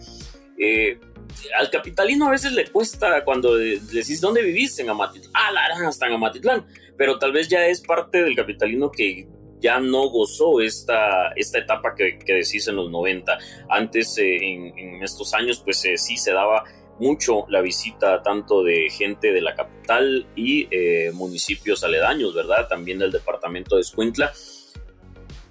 al 1.58 1.70
capitalino 1.70 2.28
a 2.28 2.30
veces 2.30 2.52
le 2.52 2.66
cuesta 2.66 3.24
cuando 3.24 3.54
decís 3.54 4.20
dónde 4.20 4.42
vivís 4.42 4.78
en 4.78 4.90
Amatitlán. 4.90 5.32
Ah, 5.34 5.50
la 5.52 5.88
hasta 5.88 6.06
en 6.06 6.14
Amatitlán. 6.14 6.66
Pero 6.96 7.18
tal 7.18 7.32
vez 7.32 7.48
ya 7.48 7.66
es 7.66 7.80
parte 7.80 8.22
del 8.22 8.36
capitalino 8.36 8.90
que 8.90 9.26
ya 9.64 9.80
no 9.80 10.10
gozó 10.10 10.60
esta, 10.60 11.32
esta 11.36 11.58
etapa 11.58 11.94
que, 11.94 12.18
que 12.18 12.34
decís 12.34 12.68
en 12.68 12.76
los 12.76 12.90
90. 12.90 13.38
Antes, 13.70 14.16
eh, 14.18 14.36
en, 14.36 15.02
estos 15.02 15.32
años, 15.32 15.62
pues 15.64 15.82
eh, 15.86 15.96
sí 15.96 16.18
se 16.18 16.32
daba 16.32 16.64
mucho 16.98 17.44
la 17.48 17.60
visita 17.60 18.22
tanto 18.22 18.62
de 18.62 18.88
gente 18.90 19.32
de 19.32 19.40
la 19.40 19.54
capital 19.54 20.26
y 20.36 20.68
eh, 20.70 21.10
municipios 21.12 21.84
aledaños, 21.84 22.34
¿verdad? 22.34 22.68
También 22.68 22.98
del 22.98 23.10
departamento 23.10 23.76
de 23.76 23.82
Escuintla. 23.82 24.32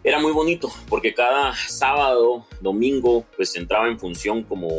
Era 0.04 0.20
muy 0.20 0.34
bonito 0.34 0.70
porque 0.90 1.14
cada 1.14 1.54
sábado, 1.56 2.46
domingo, 2.60 3.26
pues 3.38 3.56
entraba 3.56 3.88
en 3.88 3.98
función 3.98 4.44
como 4.44 4.70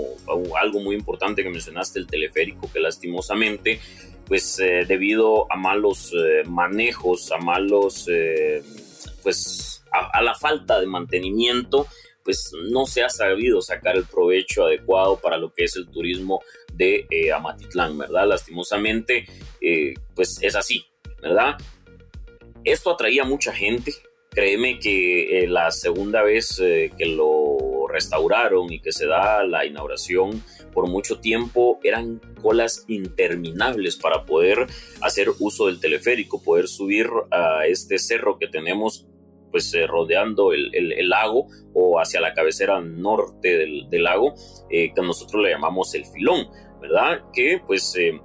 algo 0.61 0.80
muy 0.80 0.97
importante 0.97 1.42
que 1.42 1.49
mencionaste, 1.49 1.99
el 1.99 2.06
teleférico, 2.06 2.71
que 2.71 2.78
lastimosamente, 2.80 3.80
pues 4.26 4.59
debido 4.59 5.50
a 5.50 5.56
malos 5.56 6.12
manejos, 6.47 7.33
a 7.33 7.38
malos 7.38 8.06
pues 9.23 9.75
a, 9.90 10.23
la 10.23 10.35
falta 10.35 10.80
de 10.80 10.87
mantenimiento, 10.87 11.87
pues 12.25 12.50
no 12.71 12.87
se 12.87 13.02
ha 13.02 13.09
sabido 13.09 13.61
sacar 13.61 13.97
el 13.97 14.04
provecho 14.04 14.64
adecuado 14.64 15.21
para 15.21 15.37
lo 15.37 15.52
que 15.52 15.64
es 15.64 15.76
el 15.76 15.88
turismo 15.88 16.43
de 16.73 17.07
eh, 17.11 17.33
Amatitlán, 17.33 17.99
¿verdad? 17.99 18.26
Lastimosamente, 18.26 19.26
eh, 19.61 19.95
pues 20.14 20.38
es 20.40 20.57
así, 20.57 20.85
¿verdad? 21.23 21.57
Esto 22.64 22.90
atraía 22.90 23.25
mucha 23.25 23.52
gente, 23.52 23.93
créeme 24.31 24.78
que 24.78 25.47
la 25.49 25.71
segunda 25.71 26.23
vez 26.23 26.57
que 26.57 27.07
lo 27.07 27.87
restauraron 27.88 28.73
y 28.73 28.81
que 28.81 28.90
se 28.90 29.07
da 29.07 29.45
la 29.45 29.66
inauguración, 29.66 30.43
por 30.75 30.88
mucho 30.88 31.21
tiempo 31.21 31.78
eran 31.85 32.21
colas 32.43 32.85
interminables 32.88 33.97
para 33.97 34.26
poder 34.26 34.66
hacer 35.00 35.28
uso 35.38 35.66
del 35.66 35.81
teleférico, 35.81 36.43
poder 36.43 36.66
subir 36.69 37.07
a 37.31 37.66
este 37.66 37.99
cerro 37.99 38.38
que 38.38 38.49
tenemos 38.49 39.07
pues 39.54 39.73
eh, 39.75 39.87
rodeando 39.87 40.52
el, 40.52 41.08
lago 41.08 41.46
o 41.75 42.00
hacia 42.00 42.20
la 42.20 42.34
cabecera 42.34 42.80
norte 42.80 43.56
del, 43.56 44.02
lago, 44.02 44.34
eh, 44.68 44.92
que 44.92 45.00
nosotros 45.00 45.44
le 45.44 45.50
llamamos 45.50 45.94
el 45.94 46.04
filón, 46.06 46.49
¿verdad? 46.80 47.20
Que 47.32 47.61
pues 47.64 47.94
eh, 47.96 48.20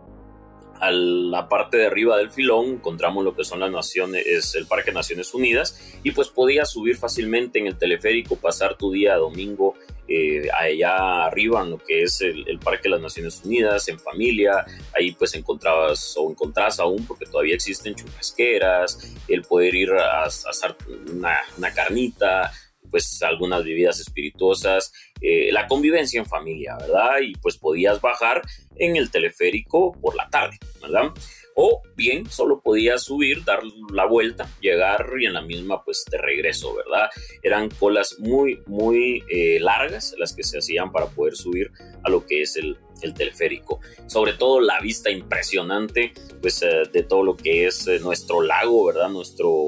a 0.79 0.89
la 0.89 1.47
parte 1.47 1.77
de 1.77 1.85
arriba 1.85 2.17
del 2.17 2.31
filón 2.31 2.65
encontramos 2.65 3.23
lo 3.23 3.35
que 3.35 3.43
son 3.43 3.59
las 3.59 3.69
naciones, 3.69 4.25
es 4.25 4.55
el 4.55 4.65
Parque 4.65 4.91
Naciones 4.91 5.31
Unidas, 5.35 5.99
y 6.01 6.13
pues 6.13 6.29
podías 6.29 6.71
subir 6.71 6.95
fácilmente 6.95 7.59
en 7.59 7.67
el 7.67 7.77
teleférico, 7.77 8.35
pasar 8.35 8.75
tu 8.75 8.91
día 8.91 9.15
domingo 9.15 9.75
eh, 10.11 10.47
allá 10.51 11.25
arriba 11.25 11.61
en 11.61 11.69
lo 11.69 11.77
que 11.77 12.01
es 12.01 12.19
el, 12.21 12.59
Parque 12.59 12.83
de 12.83 12.89
las 12.89 13.01
Naciones 13.01 13.41
Unidas, 13.45 13.87
en 13.89 13.99
familia, 13.99 14.65
ahí 14.95 15.11
pues 15.11 15.35
encontrabas 15.35 16.15
o 16.17 16.31
encontrás 16.31 16.79
aún, 16.79 17.05
porque 17.05 17.25
todavía 17.25 17.53
existen 17.53 17.93
churrasqueras, 17.93 18.97
el 19.27 19.43
poder 19.43 19.75
ir 19.75 19.91
a, 19.91 20.23
hacer 20.23 20.75
una, 21.13 21.73
carnita, 21.75 22.51
pues 22.89 23.21
algunas 23.21 23.63
bebidas 23.63 23.99
espirituosas, 23.99 24.91
eh, 25.21 25.51
la 25.51 25.67
convivencia 25.67 26.19
en 26.19 26.25
familia, 26.25 26.75
¿verdad? 26.79 27.19
Y 27.21 27.33
pues 27.35 27.57
podías 27.57 28.01
bajar 28.01 28.41
en 28.77 28.95
el 28.95 29.11
teleférico 29.11 29.91
por 30.01 30.15
la 30.15 30.27
tarde, 30.29 30.57
¿verdad? 30.81 31.11
O 31.61 31.81
bien 31.93 32.25
solo 32.25 32.61
podías 32.61 33.03
subir, 33.03 33.43
dar 33.43 33.59
la 33.91 34.05
vuelta, 34.05 34.47
llegar 34.61 35.05
y 35.19 35.25
en 35.25 35.33
la 35.33 35.41
misma 35.41 35.83
pues 35.83 36.05
de 36.09 36.17
regreso, 36.17 36.73
¿verdad? 36.73 37.09
Eran 37.43 37.69
colas 37.69 38.15
muy, 38.17 38.61
muy 38.65 39.25
eh, 39.29 39.59
largas 39.59 40.15
las 40.17 40.33
que 40.33 40.43
se 40.43 40.59
hacían 40.59 40.93
para 40.93 41.07
poder 41.07 41.35
subir 41.35 41.69
a 42.01 42.09
lo 42.09 42.25
que 42.25 42.43
es 42.43 42.55
el, 42.55 42.77
el 43.01 43.13
teleférico. 43.13 43.81
Sobre 44.07 44.35
todo 44.35 44.61
la 44.61 44.79
vista 44.79 45.09
impresionante 45.09 46.13
pues 46.39 46.61
eh, 46.61 46.83
de 46.93 47.03
todo 47.03 47.23
lo 47.23 47.35
que 47.35 47.67
es 47.67 47.85
nuestro 48.01 48.41
lago, 48.41 48.85
¿verdad? 48.85 49.09
Nuestro 49.09 49.67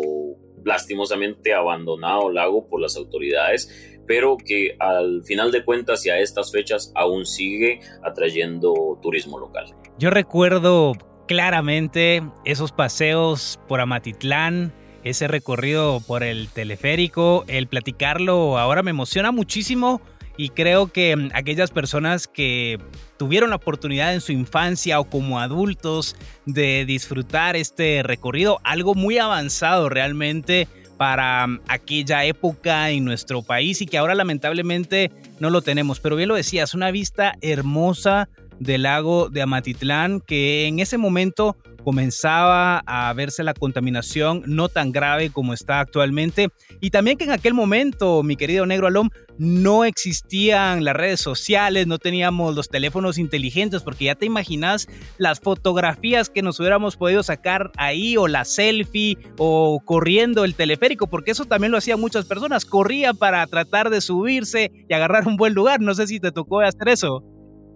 lastimosamente 0.64 1.54
abandonado 1.54 2.32
lago 2.32 2.70
por 2.70 2.80
las 2.80 2.96
autoridades, 2.96 4.00
pero 4.08 4.38
que 4.38 4.78
al 4.80 5.26
final 5.26 5.52
de 5.52 5.66
cuentas 5.66 6.06
y 6.06 6.10
a 6.10 6.20
estas 6.20 6.54
fechas 6.54 6.94
aún 6.96 7.26
sigue 7.26 7.82
atrayendo 8.02 8.98
turismo 9.02 9.38
local. 9.38 9.76
Yo 9.98 10.10
recuerdo 10.10 10.94
claramente 11.32 12.24
esos 12.44 12.74
paseos 12.74 13.58
por 13.70 13.80
Amatitlán, 13.80 14.74
ese 15.06 15.30
recorrido 15.30 16.02
por 16.02 16.24
el 16.24 16.50
teleférico, 16.50 17.46
el 17.48 17.68
platicarlo 17.68 18.60
ahora 18.60 18.84
me 18.84 18.90
emociona 18.90 19.32
muchísimo 19.32 20.02
y 20.36 20.50
creo 20.50 20.92
que 20.92 21.16
mm, 21.16 21.30
aquellas 21.34 21.72
personas 21.72 22.28
que 22.28 22.80
tuvieron 23.16 23.52
la 23.52 23.56
oportunidad 23.56 24.14
en 24.14 24.20
su 24.20 24.34
infancia 24.34 25.00
o 25.00 25.10
como 25.10 25.40
adultos 25.40 26.18
de 26.46 26.84
disfrutar 26.84 27.56
este 27.56 28.04
recorrido, 28.04 28.60
algo 28.66 28.94
muy 28.94 29.18
avanzado 29.18 29.88
realmente 29.88 30.68
para 30.98 31.48
mm, 31.48 31.62
aquella 31.70 32.26
época 32.26 32.90
en 32.90 33.06
nuestro 33.06 33.42
país 33.42 33.82
y 33.82 33.86
que 33.86 33.98
ahora 33.98 34.16
lamentablemente 34.16 35.14
no 35.40 35.50
lo 35.50 35.62
tenemos. 35.62 36.02
Pero 36.02 36.18
bien 36.18 36.28
lo 36.28 36.36
decías, 36.36 36.74
una 36.74 36.92
vista 36.92 37.36
hermosa 37.40 38.28
del 38.62 38.84
lago 38.84 39.30
de 39.30 39.42
Amatitlán 39.42 40.22
que 40.22 40.68
en 40.68 40.80
ese 40.80 41.00
momento 41.00 41.58
comenzaba 41.84 42.84
a 42.86 43.12
verse 43.14 43.44
la 43.44 43.56
contaminación 43.56 44.44
no 44.46 44.70
tan 44.70 44.92
grave 44.92 45.32
como 45.32 45.54
está 45.54 45.80
actualmente. 45.80 46.50
Y 46.80 46.92
también 46.92 47.18
que 47.18 47.24
en 47.24 47.32
aquel 47.32 47.56
momento, 47.56 48.22
mi 48.22 48.36
querido 48.36 48.68
Negro 48.68 48.86
Alom, 48.86 49.10
no 49.40 49.84
existían 49.84 50.84
las 50.84 50.96
redes 50.96 51.20
sociales, 51.20 51.88
no 51.88 51.98
teníamos 51.98 52.56
los 52.56 52.70
teléfonos 52.70 53.18
inteligentes, 53.18 53.82
porque 53.82 54.06
ya 54.06 54.16
te 54.16 54.28
imaginas 54.28 54.88
las 55.18 55.40
fotografías 55.40 56.30
que 56.30 56.44
nos 56.44 56.60
hubiéramos 56.60 56.98
podido 56.98 57.24
sacar 57.24 57.72
ahí 57.78 58.16
o 58.16 58.28
la 58.28 58.46
selfie 58.46 59.18
o 59.40 59.82
corriendo 59.84 60.46
el 60.46 60.54
teleférico, 60.54 61.08
porque 61.08 61.32
eso 61.32 61.46
también 61.46 61.72
lo 61.72 61.80
hacían 61.80 62.00
muchas 62.00 62.26
personas, 62.26 62.66
corría 62.66 63.16
para 63.16 63.48
tratar 63.48 63.90
de 63.90 64.02
subirse 64.02 64.72
y 64.88 64.94
agarrar 64.94 65.28
un 65.28 65.38
buen 65.38 65.56
lugar, 65.56 65.82
no 65.82 65.96
sé 65.96 66.06
si 66.06 66.20
te 66.20 66.32
tocó 66.32 66.62
hacer 66.62 66.90
eso. 66.90 67.24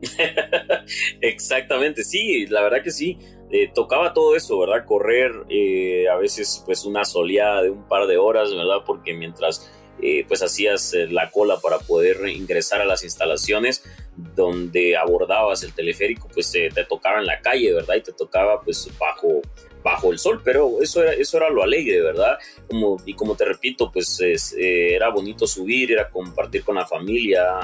Exactamente, 1.21 2.03
sí, 2.03 2.45
la 2.47 2.61
verdad 2.61 2.83
que 2.83 2.91
sí. 2.91 3.17
Eh, 3.51 3.71
tocaba 3.73 4.13
todo 4.13 4.35
eso, 4.35 4.59
¿verdad? 4.59 4.85
Correr, 4.85 5.31
eh, 5.49 6.07
a 6.09 6.15
veces 6.15 6.63
pues 6.65 6.83
una 6.85 7.05
soleada 7.05 7.63
de 7.63 7.69
un 7.69 7.87
par 7.87 8.07
de 8.07 8.17
horas, 8.17 8.53
¿verdad? 8.53 8.83
Porque 8.85 9.13
mientras 9.13 9.71
eh, 10.01 10.25
pues 10.27 10.41
hacías 10.43 10.93
la 11.09 11.31
cola 11.31 11.59
para 11.59 11.79
poder 11.79 12.27
ingresar 12.27 12.81
a 12.81 12.85
las 12.85 13.03
instalaciones 13.03 13.83
donde 14.15 14.97
abordabas 14.97 15.63
el 15.63 15.73
teleférico, 15.73 16.27
pues 16.33 16.51
te 16.51 16.69
tocaba 16.89 17.19
en 17.19 17.27
la 17.27 17.39
calle, 17.39 17.73
¿verdad? 17.73 17.95
Y 17.95 18.01
te 18.01 18.13
tocaba 18.13 18.61
pues 18.61 18.89
bajo 18.99 19.41
bajo 19.85 20.11
el 20.11 20.17
sol, 20.17 20.41
pero 20.43 20.81
eso 20.81 21.03
era, 21.03 21.13
eso 21.13 21.37
era 21.37 21.51
lo 21.51 21.61
alegre, 21.61 22.01
¿verdad? 22.01 22.39
Como, 22.67 22.97
y 23.05 23.13
como 23.13 23.35
te 23.35 23.45
repito, 23.45 23.91
pues 23.91 24.17
era 24.57 25.09
bonito 25.09 25.45
subir, 25.45 25.91
era 25.91 26.09
compartir 26.09 26.63
con 26.63 26.75
la 26.75 26.87
familia 26.87 27.59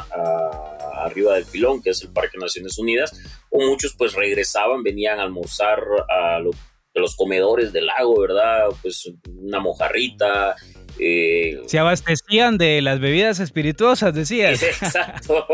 arriba 1.02 1.34
del 1.34 1.46
filón, 1.46 1.82
que 1.82 1.90
es 1.90 2.04
el 2.04 2.14
Parque 2.14 2.38
Naciones 2.38 2.78
Unidas, 2.78 3.12
o 3.50 3.60
muchos 3.60 3.96
pues 3.98 4.14
regresaban, 4.14 4.84
venían 4.84 5.20
a 5.20 5.24
almorzar 5.24 5.80
a 6.08 6.40
los 6.40 7.16
comedores 7.16 7.74
del 7.74 7.88
lago, 7.88 8.22
¿verdad? 8.22 8.68
Pues 8.84 9.12
una 9.26 9.60
mojarrita. 9.60 10.56
Eh, 11.00 11.60
Se 11.66 11.80
abastecían 11.80 12.60
de 12.60 12.84
las 12.84 13.00
bebidas 13.00 13.40
espirituosas, 13.40 14.14
decías. 14.14 14.62
Exacto, 14.82 15.48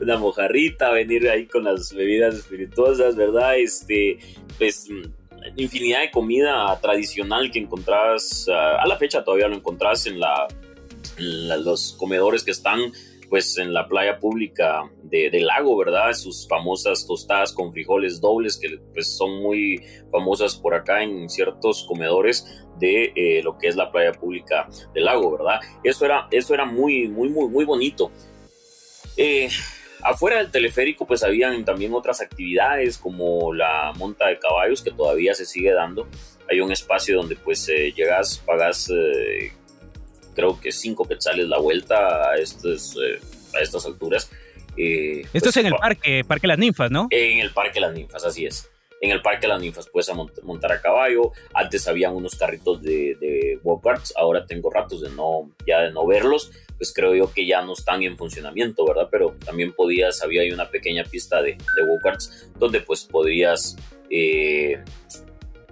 una 0.00 0.16
mojarrita, 0.16 0.92
venir 0.92 1.28
ahí 1.28 1.46
con 1.46 1.64
las 1.64 1.92
bebidas 1.92 2.36
espirituosas, 2.36 3.16
¿verdad? 3.16 3.58
Este, 3.58 4.18
pues 4.56 4.88
infinidad 5.56 6.00
de 6.00 6.10
comida 6.10 6.78
tradicional 6.80 7.50
que 7.50 7.58
encontrás, 7.58 8.46
a 8.48 8.86
la 8.86 8.96
fecha 8.96 9.24
todavía 9.24 9.48
lo 9.48 9.56
encontrás 9.56 10.06
en 10.06 10.20
la, 10.20 10.48
los 11.18 11.94
comedores 11.98 12.44
que 12.44 12.50
están 12.50 12.92
pues 13.30 13.56
en 13.58 13.72
la 13.72 13.86
playa 13.86 14.18
pública 14.18 14.90
de, 15.04 15.30
del 15.30 15.46
lago, 15.46 15.76
¿verdad? 15.76 16.12
Sus 16.14 16.48
famosas 16.48 17.06
tostadas 17.06 17.52
con 17.52 17.72
frijoles 17.72 18.20
dobles 18.20 18.56
que 18.56 18.80
pues 18.92 19.16
son 19.16 19.40
muy 19.40 19.80
famosas 20.10 20.56
por 20.56 20.74
acá 20.74 21.04
en 21.04 21.30
ciertos 21.30 21.86
comedores 21.86 22.44
de 22.80 23.12
eh, 23.14 23.40
lo 23.44 23.56
que 23.56 23.68
es 23.68 23.76
la 23.76 23.92
playa 23.92 24.12
pública 24.12 24.68
del 24.92 25.04
lago, 25.04 25.30
¿verdad? 25.30 25.60
Eso 25.84 26.04
era, 26.04 26.26
eso 26.32 26.54
era 26.54 26.64
muy, 26.64 27.06
muy, 27.06 27.28
muy, 27.28 27.48
muy 27.48 27.64
bonito. 27.64 28.10
Eh, 29.16 29.48
afuera 30.02 30.38
del 30.38 30.50
teleférico 30.50 31.06
pues 31.06 31.22
habían 31.22 31.64
también 31.64 31.94
otras 31.94 32.20
actividades 32.20 32.98
como 32.98 33.52
la 33.54 33.92
monta 33.96 34.28
de 34.28 34.38
caballos 34.38 34.82
que 34.82 34.90
todavía 34.90 35.34
se 35.34 35.44
sigue 35.44 35.72
dando. 35.72 36.08
Hay 36.50 36.60
un 36.60 36.72
espacio 36.72 37.16
donde 37.16 37.36
pues 37.36 37.68
eh, 37.68 37.92
llegas, 37.92 38.38
pagas 38.38 38.90
creo 40.34 40.60
que 40.60 40.72
cinco 40.72 41.06
quetzales 41.06 41.48
la 41.48 41.58
vuelta 41.58 42.30
a, 42.30 42.36
estos, 42.36 42.96
eh, 42.96 43.20
a 43.54 43.60
estas 43.60 43.84
alturas. 43.86 44.30
Eh, 44.76 45.22
Esto 45.32 45.50
es 45.50 45.54
pues, 45.54 45.56
en 45.56 45.66
el 45.66 45.74
parque, 45.74 46.24
Parque 46.26 46.46
Las 46.46 46.58
Ninfas, 46.58 46.90
¿no? 46.90 47.08
En 47.10 47.40
el 47.40 47.50
Parque 47.52 47.80
Las 47.80 47.92
Ninfas, 47.92 48.24
así 48.24 48.46
es. 48.46 48.70
En 49.00 49.10
el 49.10 49.22
Parque 49.22 49.48
Las 49.48 49.60
Ninfas 49.60 49.88
puedes 49.88 50.10
montar 50.42 50.72
a 50.72 50.80
caballo. 50.80 51.32
Antes 51.54 51.88
habían 51.88 52.14
unos 52.14 52.36
carritos 52.36 52.82
de, 52.82 53.16
de 53.20 53.58
karts 53.82 54.14
ahora 54.16 54.46
tengo 54.46 54.70
ratos 54.70 55.00
de 55.02 55.10
no, 55.10 55.50
ya 55.66 55.80
de 55.80 55.92
no 55.92 56.06
verlos. 56.06 56.50
Pues 56.80 56.94
creo 56.94 57.14
yo 57.14 57.30
que 57.30 57.44
ya 57.44 57.60
no 57.60 57.74
están 57.74 58.02
en 58.02 58.16
funcionamiento, 58.16 58.86
¿verdad? 58.86 59.08
Pero 59.10 59.36
también 59.44 59.74
podías, 59.74 60.22
había 60.22 60.40
ahí 60.40 60.50
una 60.50 60.70
pequeña 60.70 61.04
pista 61.04 61.42
de, 61.42 61.58
de 61.58 62.40
donde 62.58 62.80
pues 62.80 63.04
podrías 63.04 63.76
eh, 64.08 64.82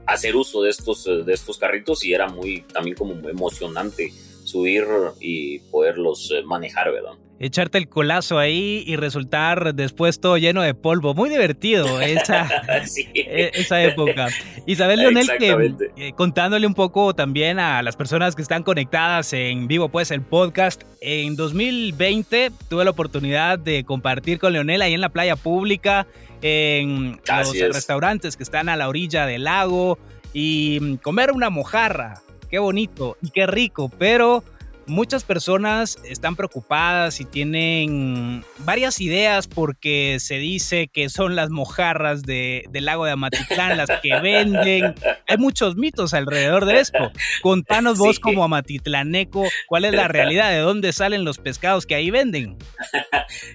hacer 0.04 0.36
uso 0.36 0.60
de 0.62 0.68
estos, 0.68 1.04
de 1.04 1.32
estos 1.32 1.56
carritos 1.56 2.04
y 2.04 2.12
era 2.12 2.28
muy, 2.28 2.60
también 2.60 2.94
como 2.94 3.14
muy 3.14 3.30
emocionante 3.30 4.12
subir 4.44 4.84
y 5.18 5.60
poderlos 5.70 6.30
eh, 6.30 6.42
manejar, 6.42 6.92
¿verdad? 6.92 7.14
Echarte 7.40 7.78
el 7.78 7.88
colazo 7.88 8.38
ahí 8.38 8.82
y 8.86 8.96
resultar 8.96 9.74
después 9.74 10.20
todo 10.20 10.38
lleno 10.38 10.62
de 10.62 10.74
polvo. 10.74 11.14
Muy 11.14 11.30
divertido 11.30 12.00
esa, 12.00 12.48
e, 13.14 13.50
esa 13.54 13.82
época. 13.82 14.28
Y 14.66 14.76
sabes, 14.76 14.98
Leonel, 14.98 15.28
que 15.38 15.74
eh, 15.96 16.12
contándole 16.14 16.66
un 16.66 16.74
poco 16.74 17.14
también 17.14 17.58
a 17.58 17.82
las 17.82 17.96
personas 17.96 18.34
que 18.34 18.42
están 18.42 18.62
conectadas 18.62 19.32
en 19.32 19.68
vivo, 19.68 19.88
pues 19.88 20.10
el 20.10 20.22
podcast, 20.22 20.82
en 21.00 21.36
2020 21.36 22.50
tuve 22.68 22.84
la 22.84 22.90
oportunidad 22.90 23.58
de 23.58 23.84
compartir 23.84 24.38
con 24.38 24.52
Leonel 24.52 24.82
ahí 24.82 24.94
en 24.94 25.00
la 25.00 25.10
playa 25.10 25.36
pública, 25.36 26.06
en 26.42 27.20
los 27.26 27.58
restaurantes 27.72 28.36
que 28.36 28.42
están 28.42 28.68
a 28.68 28.76
la 28.76 28.88
orilla 28.88 29.26
del 29.26 29.44
lago 29.44 29.98
y 30.32 30.78
mm, 30.80 30.96
comer 30.96 31.32
una 31.32 31.50
mojarra 31.50 32.22
qué 32.48 32.58
bonito 32.58 33.16
y 33.22 33.30
qué 33.30 33.46
rico, 33.46 33.90
pero 33.98 34.42
muchas 34.88 35.24
personas 35.24 35.98
están 36.04 36.34
preocupadas 36.34 37.20
y 37.20 37.24
tienen 37.24 38.44
varias 38.58 39.00
ideas 39.00 39.46
porque 39.46 40.16
se 40.20 40.38
dice 40.38 40.88
que 40.88 41.08
son 41.08 41.36
las 41.36 41.50
mojarras 41.50 42.22
de, 42.22 42.64
del 42.70 42.86
lago 42.86 43.04
de 43.04 43.12
Amatitlán 43.12 43.76
las 43.76 43.90
que 44.02 44.18
venden. 44.22 44.94
Hay 45.26 45.36
muchos 45.36 45.76
mitos 45.76 46.14
alrededor 46.14 46.64
de 46.64 46.80
esto. 46.80 47.12
Contanos 47.42 47.98
vos 47.98 48.18
como 48.18 48.44
amatitlaneco, 48.44 49.44
¿cuál 49.66 49.84
es 49.84 49.94
la 49.94 50.08
realidad? 50.08 50.50
¿De 50.50 50.58
dónde 50.58 50.92
salen 50.92 51.24
los 51.24 51.38
pescados 51.38 51.86
que 51.86 51.94
ahí 51.94 52.10
venden? 52.10 52.56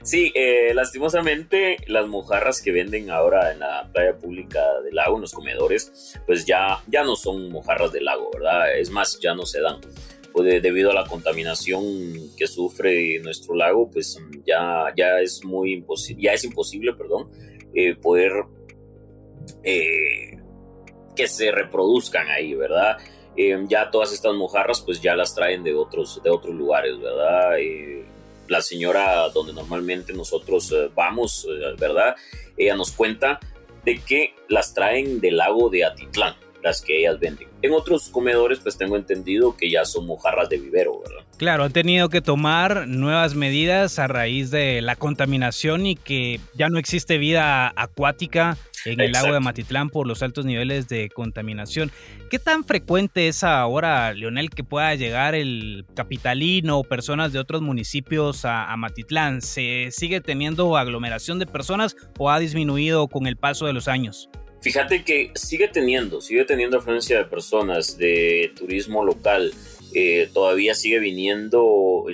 Sí, 0.03 0.31
eh, 0.35 0.71
lastimosamente 0.75 1.77
las 1.87 2.07
mojarras 2.07 2.61
que 2.61 2.71
venden 2.71 3.09
ahora 3.09 3.51
en 3.51 3.59
la 3.59 3.89
playa 3.91 4.15
pública 4.17 4.61
del 4.83 4.95
lago, 4.95 5.15
en 5.15 5.21
los 5.21 5.33
comedores, 5.33 6.19
pues 6.27 6.45
ya, 6.45 6.79
ya 6.87 7.03
no 7.03 7.15
son 7.15 7.49
mojarras 7.49 7.91
del 7.91 8.05
lago, 8.05 8.29
¿verdad? 8.31 8.77
Es 8.77 8.91
más, 8.91 9.19
ya 9.19 9.33
no 9.33 9.45
se 9.45 9.61
dan 9.61 9.79
debido 10.41 10.91
a 10.91 10.93
la 10.93 11.05
contaminación 11.05 11.83
que 12.35 12.47
sufre 12.47 13.19
nuestro 13.19 13.55
lago, 13.55 13.89
pues 13.91 14.19
ya, 14.45 14.85
ya 14.95 15.19
es 15.19 15.43
muy 15.43 15.73
imposible, 15.73 16.23
ya 16.23 16.33
es 16.33 16.43
imposible, 16.43 16.93
perdón, 16.93 17.29
eh, 17.75 17.95
poder 17.95 18.31
eh, 19.63 20.37
que 21.15 21.27
se 21.27 21.51
reproduzcan 21.51 22.27
ahí, 22.29 22.55
¿verdad? 22.55 22.97
Eh, 23.35 23.63
ya 23.67 23.91
todas 23.91 24.11
estas 24.13 24.33
mojarras 24.33 24.81
pues 24.81 25.01
ya 25.01 25.15
las 25.15 25.35
traen 25.35 25.63
de 25.63 25.75
otros, 25.75 26.21
de 26.23 26.29
otros 26.29 26.55
lugares, 26.55 26.99
¿verdad? 26.99 27.57
la 28.49 28.61
señora 28.61 29.29
donde 29.29 29.53
normalmente 29.53 30.13
nosotros 30.13 30.73
vamos, 30.93 31.47
¿verdad? 31.79 32.15
Ella 32.57 32.75
nos 32.75 32.91
cuenta 32.91 33.39
de 33.85 33.99
que 33.99 34.35
las 34.49 34.73
traen 34.73 35.21
del 35.21 35.37
lago 35.37 35.69
de 35.69 35.85
Atitlán, 35.85 36.35
las 36.63 36.81
que 36.81 36.99
ellas 36.99 37.19
venden. 37.19 37.47
En 37.61 37.73
otros 37.73 38.09
comedores, 38.09 38.59
pues 38.59 38.77
tengo 38.77 38.95
entendido 38.95 39.55
que 39.55 39.69
ya 39.69 39.85
son 39.85 40.07
mojarras 40.07 40.49
de 40.49 40.57
vivero, 40.57 41.01
¿verdad? 41.01 41.25
Claro, 41.37 41.63
han 41.65 41.73
tenido 41.73 42.09
que 42.09 42.21
tomar 42.21 42.87
nuevas 42.87 43.35
medidas 43.35 43.99
a 43.99 44.07
raíz 44.07 44.49
de 44.49 44.81
la 44.81 44.95
contaminación 44.95 45.85
y 45.85 45.95
que 45.95 46.39
ya 46.55 46.69
no 46.69 46.79
existe 46.79 47.17
vida 47.17 47.71
acuática 47.75 48.57
en 48.85 48.99
el 48.99 49.11
lago 49.11 49.33
de 49.33 49.39
Matitlán 49.39 49.89
por 49.89 50.07
los 50.07 50.23
altos 50.23 50.45
niveles 50.45 50.87
de 50.87 51.09
contaminación. 51.09 51.91
¿Qué 52.29 52.39
tan 52.39 52.63
frecuente 52.63 53.27
es 53.27 53.43
ahora, 53.43 54.13
Leonel, 54.13 54.49
que 54.49 54.63
pueda 54.63 54.93
llegar 54.95 55.35
el 55.35 55.85
capitalino 55.95 56.79
o 56.79 56.83
personas 56.83 57.31
de 57.33 57.39
otros 57.39 57.61
municipios 57.61 58.45
a, 58.45 58.71
a 58.71 58.77
Matitlán? 58.77 59.41
¿Se 59.41 59.89
sigue 59.91 60.21
teniendo 60.21 60.75
aglomeración 60.77 61.39
de 61.39 61.45
personas 61.45 61.95
o 62.17 62.29
ha 62.29 62.39
disminuido 62.39 63.07
con 63.07 63.27
el 63.27 63.37
paso 63.37 63.65
de 63.65 63.73
los 63.73 63.87
años? 63.87 64.29
Fíjate 64.63 65.03
que 65.03 65.29
sigue 65.35 65.67
teniendo, 65.67 66.21
sigue 66.21 66.45
teniendo 66.45 66.77
afluencia 66.77 67.17
de 67.17 67.25
personas 67.25 67.97
de 67.97 68.53
turismo 68.55 69.03
local. 69.03 69.51
Eh, 69.93 70.29
todavía 70.33 70.73
sigue 70.73 70.99
viniendo 70.99 72.05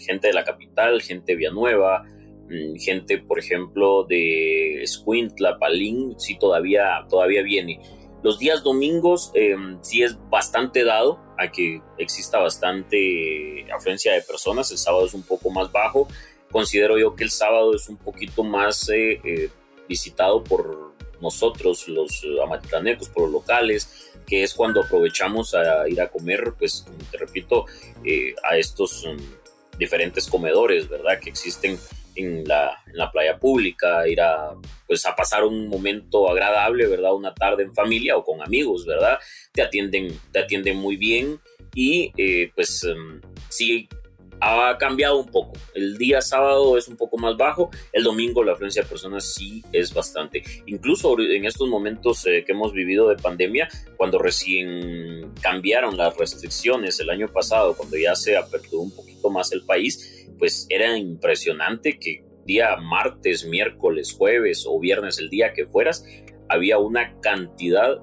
gente 0.00 0.28
de 0.28 0.32
la 0.32 0.44
capital, 0.44 1.02
gente 1.02 1.32
de 1.32 1.36
Villanueva, 1.36 2.04
mm, 2.48 2.76
gente, 2.78 3.18
por 3.18 3.38
ejemplo, 3.38 4.04
de 4.04 4.82
Escuintla, 4.82 5.58
Palín, 5.58 6.18
sí 6.18 6.38
todavía, 6.38 7.04
todavía 7.10 7.42
viene. 7.42 7.80
Los 8.22 8.38
días 8.38 8.62
domingos 8.62 9.30
em, 9.34 9.78
sí 9.82 10.02
es 10.02 10.16
bastante 10.30 10.84
dado 10.84 11.20
a 11.38 11.52
que 11.52 11.82
exista 11.98 12.38
bastante 12.38 13.70
afluencia 13.70 14.14
de 14.14 14.22
personas. 14.22 14.70
El 14.70 14.78
sábado 14.78 15.04
es 15.04 15.12
un 15.12 15.22
poco 15.22 15.50
más 15.50 15.70
bajo. 15.70 16.08
Considero 16.50 16.98
yo 16.98 17.14
que 17.14 17.24
el 17.24 17.30
sábado 17.30 17.74
es 17.74 17.90
un 17.90 17.98
poquito 17.98 18.42
más 18.42 18.88
eh, 18.88 19.20
eh, 19.22 19.50
visitado 19.86 20.42
por 20.42 20.83
nosotros 21.24 21.88
los 21.88 22.22
eh, 22.22 22.36
amaticlanecos, 22.42 23.08
por 23.08 23.24
los 23.24 23.32
locales, 23.32 24.12
que 24.26 24.42
es 24.42 24.54
cuando 24.54 24.82
aprovechamos 24.82 25.54
a 25.54 25.88
ir 25.88 26.00
a 26.00 26.08
comer, 26.08 26.54
pues 26.58 26.86
te 27.10 27.18
repito, 27.18 27.66
eh, 28.04 28.34
a 28.42 28.56
estos 28.56 29.04
um, 29.04 29.16
diferentes 29.78 30.28
comedores, 30.28 30.88
¿verdad? 30.88 31.18
Que 31.20 31.30
existen 31.30 31.78
en 32.14 32.44
la, 32.46 32.82
en 32.86 32.96
la, 32.96 33.10
playa 33.10 33.38
pública, 33.38 34.06
ir 34.06 34.20
a, 34.20 34.52
pues, 34.86 35.04
a 35.04 35.16
pasar 35.16 35.44
un 35.44 35.68
momento 35.68 36.30
agradable, 36.30 36.86
¿verdad? 36.86 37.12
Una 37.14 37.34
tarde 37.34 37.64
en 37.64 37.74
familia 37.74 38.16
o 38.16 38.24
con 38.24 38.40
amigos, 38.40 38.86
¿verdad? 38.86 39.18
Te 39.52 39.62
atienden, 39.62 40.16
te 40.30 40.38
atienden 40.38 40.76
muy 40.76 40.96
bien 40.96 41.40
y 41.74 42.12
eh, 42.16 42.52
pues 42.54 42.84
um, 42.84 43.20
sí 43.48 43.88
ha 44.44 44.76
cambiado 44.78 45.18
un 45.18 45.26
poco. 45.26 45.54
El 45.74 45.96
día 45.96 46.20
sábado 46.20 46.76
es 46.76 46.88
un 46.88 46.96
poco 46.96 47.16
más 47.16 47.36
bajo, 47.36 47.70
el 47.92 48.04
domingo 48.04 48.44
la 48.44 48.52
afluencia 48.52 48.82
de 48.82 48.88
personas 48.88 49.34
sí 49.34 49.64
es 49.72 49.92
bastante. 49.94 50.42
Incluso 50.66 51.18
en 51.18 51.44
estos 51.46 51.68
momentos 51.68 52.26
eh, 52.26 52.44
que 52.44 52.52
hemos 52.52 52.72
vivido 52.72 53.08
de 53.08 53.16
pandemia, 53.16 53.68
cuando 53.96 54.18
recién 54.18 55.32
cambiaron 55.40 55.96
las 55.96 56.16
restricciones 56.16 57.00
el 57.00 57.10
año 57.10 57.28
pasado, 57.32 57.76
cuando 57.76 57.96
ya 57.96 58.14
se 58.14 58.36
aperturó 58.36 58.82
un 58.82 58.94
poquito 58.94 59.30
más 59.30 59.52
el 59.52 59.64
país, 59.64 60.28
pues 60.38 60.66
era 60.68 60.96
impresionante 60.96 61.98
que 61.98 62.24
día 62.44 62.76
martes, 62.76 63.46
miércoles, 63.46 64.14
jueves 64.16 64.64
o 64.68 64.78
viernes, 64.78 65.18
el 65.18 65.30
día 65.30 65.54
que 65.54 65.66
fueras, 65.66 66.04
había 66.48 66.78
una 66.78 67.18
cantidad 67.20 67.98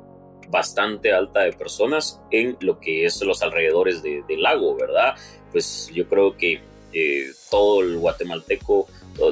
bastante 0.49 1.13
alta 1.13 1.41
de 1.41 1.54
personas 1.54 2.21
en 2.32 2.58
lo 2.60 2.80
que 2.80 3.06
es 3.06 3.21
los 3.21 3.41
alrededores 3.41 4.04
del 4.04 4.41
lago, 4.41 4.75
¿verdad? 4.75 5.15
Pues 5.51 5.91
yo 5.93 6.07
creo 6.07 6.37
que 6.37 6.61
eh, 6.93 7.31
todo 7.49 7.81
el 7.81 7.97
guatemalteco, 7.97 8.87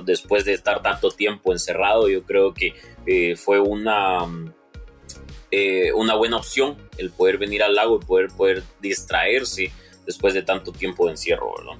después 0.05 0.45
de 0.45 0.53
estar 0.53 0.82
tanto 0.82 1.12
tiempo 1.12 1.51
encerrado, 1.51 2.10
yo 2.10 2.23
creo 2.23 2.53
que 2.53 2.73
eh, 3.05 3.36
fue 3.36 3.60
una, 3.60 4.19
eh, 5.51 5.91
una 5.93 6.15
buena 6.15 6.38
opción 6.38 6.77
el 6.97 7.10
poder 7.12 7.38
venir 7.38 7.63
al 7.63 7.75
lago 7.75 7.99
y 8.01 8.05
poder, 8.05 8.27
poder 8.29 8.63
distraerse 8.82 9.71
después 10.05 10.34
de 10.34 10.43
tanto 10.43 10.71
tiempo 10.71 11.05
de 11.05 11.12
encierro, 11.12 11.53
¿verdad? 11.58 11.79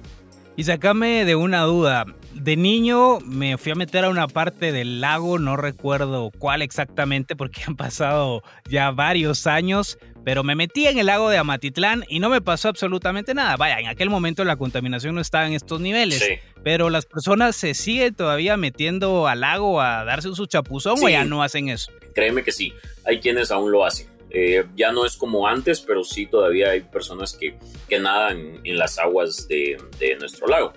Y 0.56 0.64
sacame 0.64 1.24
de 1.24 1.36
una 1.36 1.62
duda. 1.62 2.04
De 2.34 2.56
niño 2.56 3.18
me 3.20 3.56
fui 3.58 3.72
a 3.72 3.74
meter 3.74 4.04
a 4.04 4.10
una 4.10 4.28
parte 4.28 4.72
del 4.72 5.00
lago, 5.00 5.38
no 5.38 5.56
recuerdo 5.56 6.30
cuál 6.38 6.62
exactamente 6.62 7.34
porque 7.34 7.62
han 7.66 7.76
pasado 7.76 8.42
ya 8.68 8.90
varios 8.90 9.46
años, 9.46 9.98
pero 10.24 10.44
me 10.44 10.54
metí 10.54 10.86
en 10.86 10.98
el 10.98 11.06
lago 11.06 11.30
de 11.30 11.38
Amatitlán 11.38 12.04
y 12.08 12.20
no 12.20 12.28
me 12.28 12.40
pasó 12.40 12.68
absolutamente 12.68 13.34
nada. 13.34 13.56
Vaya, 13.56 13.78
en 13.78 13.86
aquel 13.86 14.10
momento 14.10 14.44
la 14.44 14.56
contaminación 14.56 15.14
no 15.14 15.20
estaba 15.20 15.46
en 15.46 15.54
estos 15.54 15.80
niveles, 15.80 16.22
pero 16.62 16.90
las 16.90 17.06
personas 17.06 17.56
se 17.56 17.74
siguen 17.74 18.14
todavía 18.14 18.56
metiendo 18.56 19.26
al 19.26 19.40
lago 19.40 19.80
a 19.80 20.04
darse 20.04 20.34
su 20.34 20.46
chapuzón 20.46 20.98
o 21.02 21.08
ya 21.08 21.24
no 21.24 21.42
hacen 21.42 21.68
eso. 21.68 21.92
Créeme 22.14 22.42
que 22.42 22.52
sí, 22.52 22.72
hay 23.04 23.20
quienes 23.20 23.50
aún 23.50 23.70
lo 23.72 23.84
hacen. 23.84 24.08
Eh, 24.32 24.64
ya 24.76 24.92
no 24.92 25.04
es 25.04 25.16
como 25.16 25.48
antes, 25.48 25.80
pero 25.80 26.04
sí 26.04 26.26
todavía 26.26 26.70
hay 26.70 26.82
personas 26.82 27.34
que, 27.34 27.56
que 27.88 27.98
nadan 27.98 28.60
en 28.62 28.78
las 28.78 28.98
aguas 28.98 29.48
de, 29.48 29.76
de 29.98 30.16
nuestro 30.16 30.46
lago. 30.46 30.72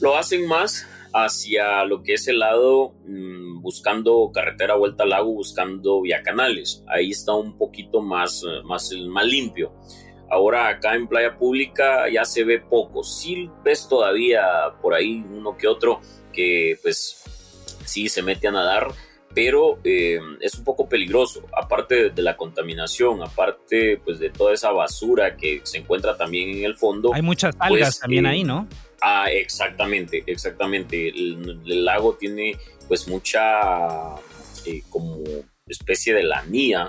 Lo 0.00 0.16
hacen 0.16 0.46
más 0.46 0.86
hacia 1.14 1.84
lo 1.84 2.02
que 2.02 2.14
es 2.14 2.26
el 2.26 2.40
lado 2.40 2.92
mm, 3.06 3.62
buscando 3.62 4.30
carretera 4.34 4.74
vuelta 4.74 5.04
al 5.04 5.10
lago, 5.10 5.32
buscando 5.32 6.02
vía 6.02 6.22
canales. 6.22 6.82
Ahí 6.88 7.10
está 7.10 7.32
un 7.32 7.56
poquito 7.56 8.02
más, 8.02 8.42
eh, 8.46 8.62
más, 8.64 8.90
más 9.08 9.24
limpio. 9.24 9.72
Ahora 10.28 10.68
acá 10.68 10.96
en 10.96 11.06
playa 11.06 11.38
pública 11.38 12.10
ya 12.12 12.24
se 12.24 12.42
ve 12.42 12.58
poco. 12.58 13.04
Sí 13.04 13.48
ves 13.64 13.88
todavía 13.88 14.42
por 14.82 14.92
ahí 14.92 15.24
uno 15.30 15.56
que 15.56 15.68
otro 15.68 16.00
que 16.32 16.76
pues 16.82 17.22
sí 17.84 18.08
se 18.08 18.20
mete 18.20 18.48
a 18.48 18.50
nadar, 18.50 18.88
pero 19.32 19.78
eh, 19.84 20.18
es 20.40 20.58
un 20.58 20.64
poco 20.64 20.88
peligroso. 20.88 21.42
Aparte 21.56 22.10
de 22.10 22.22
la 22.22 22.36
contaminación, 22.36 23.22
aparte 23.22 24.00
pues 24.04 24.18
de 24.18 24.30
toda 24.30 24.52
esa 24.52 24.72
basura 24.72 25.36
que 25.36 25.60
se 25.62 25.78
encuentra 25.78 26.16
también 26.16 26.58
en 26.58 26.64
el 26.64 26.74
fondo. 26.74 27.14
Hay 27.14 27.22
muchas 27.22 27.54
algas 27.60 27.90
pues, 27.90 28.00
también 28.00 28.26
ahí, 28.26 28.42
¿no? 28.42 28.66
Ah, 29.06 29.26
exactamente, 29.30 30.24
exactamente. 30.26 31.08
El, 31.08 31.84
lago 31.84 32.14
tiene 32.14 32.56
pues 32.88 33.06
mucha 33.06 34.14
eh, 34.64 34.82
como 34.88 35.18
especie 35.66 36.14
de 36.14 36.22
lanía 36.22 36.88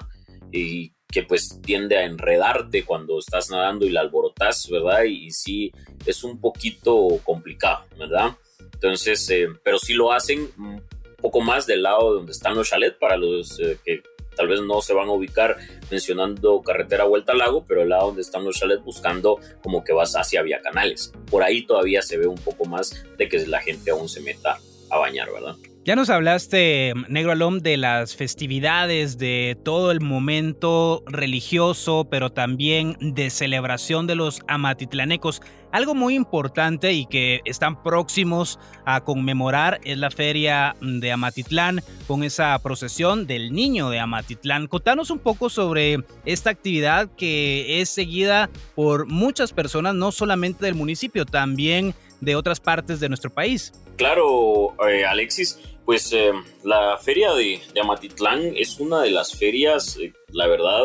y 0.49 0.93
que 1.09 1.23
pues 1.23 1.59
tiende 1.61 1.97
a 1.97 2.05
enredarte 2.05 2.85
cuando 2.85 3.19
estás 3.19 3.49
nadando 3.49 3.85
y 3.85 3.89
la 3.89 3.99
alborotas, 3.99 4.69
¿verdad? 4.69 5.03
Y, 5.03 5.29
sí, 5.31 5.73
es 6.05 6.23
un 6.23 6.39
poquito 6.39 7.05
complicado, 7.25 7.83
¿verdad? 7.99 8.37
Entonces, 8.61 9.29
eh, 9.29 9.49
pero 9.61 9.77
sí 9.77 9.93
lo 9.93 10.13
hacen 10.13 10.49
un 10.57 10.81
poco 11.17 11.41
más 11.41 11.67
del 11.67 11.83
lado 11.83 12.13
donde 12.13 12.31
están 12.31 12.55
los 12.55 12.69
chalets 12.69 12.97
para 12.97 13.17
los 13.17 13.59
eh, 13.59 13.77
que 13.83 14.01
tal 14.35 14.47
vez 14.47 14.61
no 14.61 14.81
se 14.81 14.93
van 14.93 15.07
a 15.07 15.11
ubicar 15.11 15.57
mencionando 15.89 16.61
carretera 16.61 17.05
vuelta 17.05 17.31
al 17.31 17.39
lago, 17.39 17.65
pero 17.67 17.83
el 17.83 17.89
lado 17.89 18.07
donde 18.07 18.21
están 18.21 18.43
los 18.43 18.57
chalets 18.57 18.83
buscando 18.83 19.39
como 19.61 19.83
que 19.83 19.93
vas 19.93 20.15
hacia 20.15 20.41
vía 20.41 20.61
canales. 20.61 21.11
Por 21.29 21.43
ahí 21.43 21.65
todavía 21.65 22.01
se 22.01 22.17
ve 22.17 22.27
un 22.27 22.37
poco 22.37 22.65
más 22.65 23.05
de 23.17 23.29
que 23.29 23.45
la 23.47 23.61
gente 23.61 23.91
aún 23.91 24.09
se 24.09 24.21
meta 24.21 24.59
a 24.89 24.97
bañar, 24.97 25.31
¿verdad? 25.31 25.55
Ya 25.85 25.95
nos 25.95 26.09
hablaste, 26.09 26.93
Negro 27.09 27.31
Alom, 27.31 27.59
de 27.59 27.77
las 27.77 28.15
festividades, 28.15 29.19
de 29.19 29.55
todo 29.63 29.91
el 29.91 30.01
momento 30.01 31.03
religioso, 31.05 32.07
pero 32.09 32.31
también 32.31 32.97
de 32.99 33.29
celebración 33.29 34.07
de 34.07 34.15
los 34.15 34.41
amatitlanecos. 34.47 35.43
Algo 35.71 35.93
muy 35.93 36.15
importante 36.15 36.91
y 36.93 37.05
que 37.05 37.41
están 37.45 37.83
próximos 37.83 38.57
a 38.83 39.01
conmemorar 39.01 39.79
es 39.83 39.99
la 39.99 40.09
feria 40.09 40.75
de 40.81 41.11
Amatitlán 41.11 41.83
con 42.07 42.23
esa 42.23 42.57
procesión 42.63 43.27
del 43.27 43.53
niño 43.53 43.91
de 43.91 43.99
Amatitlán. 43.99 44.65
Contanos 44.65 45.11
un 45.11 45.19
poco 45.19 45.51
sobre 45.51 46.03
esta 46.25 46.49
actividad 46.49 47.11
que 47.15 47.79
es 47.79 47.89
seguida 47.89 48.49
por 48.73 49.05
muchas 49.05 49.53
personas, 49.53 49.93
no 49.93 50.11
solamente 50.11 50.65
del 50.65 50.73
municipio, 50.73 51.27
también 51.27 51.93
de 52.21 52.35
otras 52.35 52.59
partes 52.59 52.99
de 52.99 53.07
nuestro 53.07 53.29
país. 53.29 53.71
Claro, 53.97 54.75
eh, 54.89 55.05
Alexis 55.05 55.59
pues 55.85 56.11
eh, 56.13 56.31
la 56.63 56.97
feria 56.97 57.33
de, 57.33 57.61
Amatitlán 57.79 58.53
es 58.55 58.79
una 58.79 59.03
de 59.03 59.11
las 59.11 59.35
ferias, 59.37 59.97
eh, 60.01 60.11
la 60.31 60.47
verdad, 60.47 60.81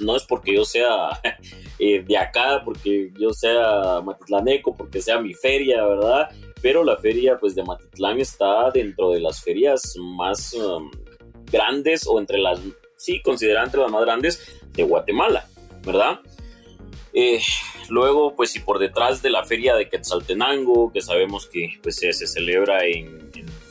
no 0.00 0.16
es 0.16 0.24
porque 0.24 0.54
yo 0.54 0.64
sea 0.64 1.08
eh, 1.78 2.02
de 2.02 2.18
acá, 2.18 2.62
porque 2.64 3.10
yo 3.18 3.32
sea 3.32 3.96
amatitlaneco, 3.96 4.76
porque 4.76 5.00
sea 5.00 5.18
mi 5.20 5.32
feria, 5.32 5.84
¿verdad? 5.86 6.28
Pero 6.60 6.84
la 6.84 6.98
feria 6.98 7.38
pues 7.38 7.54
de 7.54 7.62
Amatitlán 7.62 8.20
está 8.20 8.70
dentro 8.70 9.10
de 9.10 9.20
las 9.20 9.42
ferias 9.42 9.94
más 9.98 10.52
um, 10.52 10.90
grandes 11.50 12.06
o 12.06 12.18
entre 12.18 12.38
las, 12.38 12.60
sí, 12.96 13.22
considerada 13.22 13.64
entre 13.64 13.80
las 13.80 13.90
más 13.90 14.02
grandes 14.02 14.60
de 14.72 14.82
Guatemala, 14.82 15.48
¿verdad? 15.82 16.20
luego, 17.88 18.34
pues, 18.36 18.54
y 18.56 18.60
por 18.60 18.78
detrás 18.78 19.22
de 19.22 19.30
la 19.30 19.42
feria 19.44 19.74
de 19.74 19.88
Quetzaltenango, 19.88 20.92
que 20.92 21.00
sabemos 21.00 21.46
que 21.46 21.78
pues, 21.82 21.96
se, 21.96 22.12
celebra 22.12 22.84
en 22.84 23.25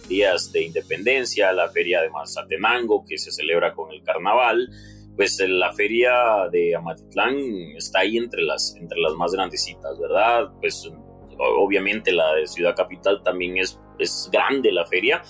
días 0.07 0.51
de 0.51 0.63
independencia, 0.63 1.51
la 1.51 1.69
feria 1.69 2.01
de 2.01 2.09
Mazatenango 2.09 3.03
que 3.07 3.17
se 3.17 3.31
celebra 3.31 3.73
con 3.73 3.91
el 3.91 4.03
carnaval, 4.03 4.69
pues 5.15 5.39
eh, 5.39 5.47
la 5.47 5.73
feria 5.73 6.47
de 6.51 6.75
Amatitlán 6.75 7.37
está 7.77 7.99
ahí 7.99 8.17
entre 8.17 8.41
las, 8.43 8.75
entre 8.79 8.99
las 8.99 9.13
más 9.13 9.31
grandecitas, 9.31 9.99
¿verdad? 9.99 10.49
Pues 10.59 10.89
obviamente 11.37 12.11
la 12.11 12.33
de 12.33 12.47
Ciudad 12.47 12.75
Capital 12.75 13.21
también 13.23 13.57
es, 13.57 13.79
es 13.99 14.29
grande 14.31 14.71
la 14.71 14.85
feria, 14.85 15.21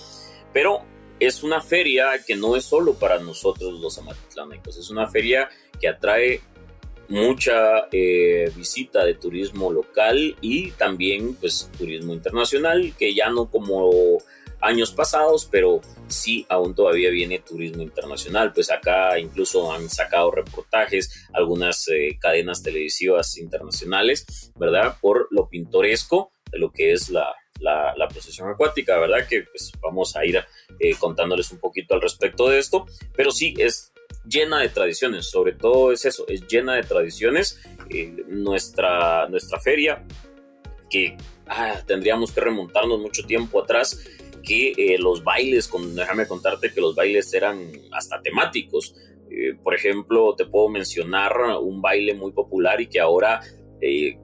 pero 0.53 0.81
es 1.19 1.43
una 1.43 1.61
feria 1.61 2.11
que 2.25 2.35
no 2.35 2.55
es 2.55 2.65
solo 2.65 2.93
para 2.95 3.19
nosotros 3.19 3.79
los 3.79 3.97
amatitlanecos, 3.97 4.77
es 4.77 4.89
una 4.89 5.07
feria 5.07 5.49
que 5.79 5.87
atrae 5.87 6.41
mucha 7.07 7.87
eh, 7.91 8.51
visita 8.55 9.05
de 9.05 9.13
turismo 9.15 9.71
local 9.71 10.35
y 10.41 10.71
también 10.71 11.35
pues 11.35 11.69
turismo 11.77 12.13
internacional 12.13 12.93
que 12.97 13.13
ya 13.13 13.29
no 13.29 13.49
como 13.49 14.17
años 14.65 14.91
pasados, 14.91 15.47
pero 15.49 15.81
sí 16.07 16.45
aún 16.49 16.75
todavía 16.75 17.09
viene 17.09 17.39
turismo 17.39 17.81
internacional. 17.81 18.53
Pues 18.53 18.71
acá 18.71 19.19
incluso 19.19 19.71
han 19.71 19.89
sacado 19.89 20.31
reportajes 20.31 21.27
algunas 21.33 21.87
eh, 21.87 22.17
cadenas 22.19 22.63
televisivas 22.63 23.37
internacionales, 23.37 24.51
¿verdad? 24.55 24.97
Por 25.01 25.27
lo 25.31 25.47
pintoresco 25.47 26.31
de 26.51 26.59
lo 26.59 26.71
que 26.71 26.91
es 26.93 27.09
la, 27.09 27.33
la, 27.59 28.07
procesión 28.07 28.49
acuática, 28.49 28.99
¿verdad? 28.99 29.27
Que 29.27 29.43
pues 29.43 29.71
vamos 29.81 30.15
a 30.15 30.25
ir 30.25 30.43
eh, 30.79 30.95
contándoles 30.95 31.51
un 31.51 31.59
poquito 31.59 31.93
al 31.93 32.01
respecto 32.01 32.49
de 32.49 32.59
esto, 32.59 32.85
pero 33.15 33.31
sí 33.31 33.53
es 33.57 33.91
llena 34.27 34.59
de 34.59 34.69
tradiciones, 34.69 35.29
sobre 35.29 35.53
todo 35.53 35.91
es 35.91 36.05
eso, 36.05 36.25
es 36.27 36.47
llena 36.47 36.75
de 36.75 36.83
tradiciones. 36.83 37.59
Eh, 37.89 38.15
nuestra, 38.27 39.27
nuestra 39.29 39.59
feria, 39.59 40.03
que 40.89 41.17
ah, 41.47 41.81
tendríamos 41.85 42.31
que 42.31 42.41
remontarnos 42.41 42.99
mucho 42.99 43.23
tiempo 43.25 43.61
atrás, 43.61 43.99
que 44.45 44.73
eh, 44.77 44.97
los 44.99 45.23
bailes, 45.23 45.69
déjame 45.93 46.27
contarte 46.27 46.71
que 46.71 46.79
los 46.79 46.95
bailes 46.95 47.33
eran 47.33 47.71
hasta 47.91 48.21
temáticos. 48.21 48.95
Eh, 49.29 49.55
por 49.61 49.73
ejemplo, 49.73 50.35
te 50.35 50.45
puedo 50.45 50.69
mencionar 50.69 51.33
un 51.59 51.81
baile 51.81 52.13
muy 52.13 52.31
popular 52.31 52.79
y 52.79 52.87
que 52.87 52.99
ahora 52.99 53.41
eh, 53.81 54.17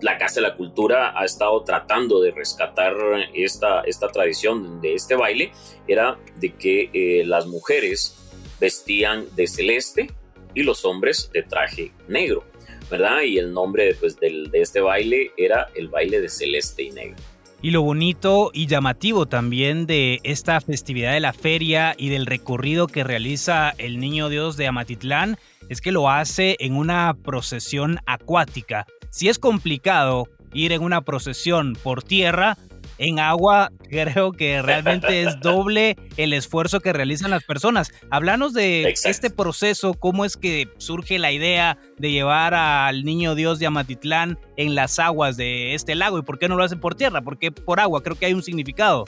la 0.00 0.16
Casa 0.18 0.36
de 0.36 0.48
la 0.48 0.56
Cultura 0.56 1.12
ha 1.16 1.24
estado 1.24 1.62
tratando 1.62 2.20
de 2.20 2.30
rescatar 2.30 2.94
esta, 3.34 3.82
esta 3.82 4.08
tradición 4.08 4.80
de 4.80 4.94
este 4.94 5.14
baile, 5.14 5.52
era 5.86 6.18
de 6.36 6.54
que 6.54 7.22
las 7.26 7.46
mujeres 7.46 8.16
vestían 8.58 9.26
de 9.36 9.46
celeste 9.46 10.10
y 10.54 10.62
los 10.62 10.84
hombres 10.86 11.30
de 11.34 11.42
traje 11.42 11.92
negro, 12.08 12.44
¿verdad? 12.90 13.20
Y 13.22 13.38
el 13.38 13.52
nombre 13.52 13.94
pues, 13.94 14.16
de 14.18 14.48
este 14.54 14.80
baile 14.80 15.32
era 15.36 15.68
el 15.74 15.88
baile 15.88 16.20
de 16.20 16.30
celeste 16.30 16.82
y 16.82 16.90
negro. 16.90 17.18
Y 17.62 17.72
lo 17.72 17.82
bonito 17.82 18.50
y 18.54 18.66
llamativo 18.66 19.26
también 19.26 19.84
de 19.86 20.20
esta 20.22 20.60
festividad 20.62 21.12
de 21.12 21.20
la 21.20 21.34
feria 21.34 21.94
y 21.98 22.08
del 22.08 22.24
recorrido 22.24 22.86
que 22.86 23.04
realiza 23.04 23.74
el 23.76 24.00
Niño 24.00 24.30
Dios 24.30 24.56
de 24.56 24.66
Amatitlán 24.66 25.36
es 25.68 25.82
que 25.82 25.92
lo 25.92 26.08
hace 26.08 26.56
en 26.60 26.74
una 26.74 27.14
procesión 27.22 27.98
acuática. 28.06 28.86
Si 29.10 29.28
es 29.28 29.38
complicado 29.38 30.26
ir 30.54 30.72
en 30.72 30.82
una 30.82 31.02
procesión 31.02 31.76
por 31.82 32.02
tierra, 32.02 32.56
en 33.00 33.18
agua 33.18 33.72
creo 33.88 34.32
que 34.32 34.60
realmente 34.60 35.22
es 35.22 35.40
doble 35.40 35.96
el 36.18 36.34
esfuerzo 36.34 36.80
que 36.80 36.92
realizan 36.92 37.30
las 37.30 37.42
personas. 37.44 37.90
Hablanos 38.10 38.52
de 38.52 38.94
este 39.04 39.30
proceso, 39.30 39.94
cómo 39.94 40.26
es 40.26 40.36
que 40.36 40.68
surge 40.76 41.18
la 41.18 41.32
idea 41.32 41.78
de 41.96 42.12
llevar 42.12 42.52
al 42.54 43.04
niño 43.04 43.34
Dios 43.34 43.58
de 43.58 43.66
Amatitlán 43.66 44.38
en 44.56 44.74
las 44.74 44.98
aguas 44.98 45.38
de 45.38 45.74
este 45.74 45.94
lago 45.94 46.18
y 46.18 46.22
por 46.22 46.38
qué 46.38 46.48
no 46.48 46.56
lo 46.56 46.62
hacen 46.62 46.78
por 46.78 46.94
tierra, 46.94 47.22
por 47.22 47.38
qué 47.38 47.50
por 47.50 47.80
agua, 47.80 48.02
creo 48.02 48.16
que 48.16 48.26
hay 48.26 48.34
un 48.34 48.42
significado. 48.42 49.06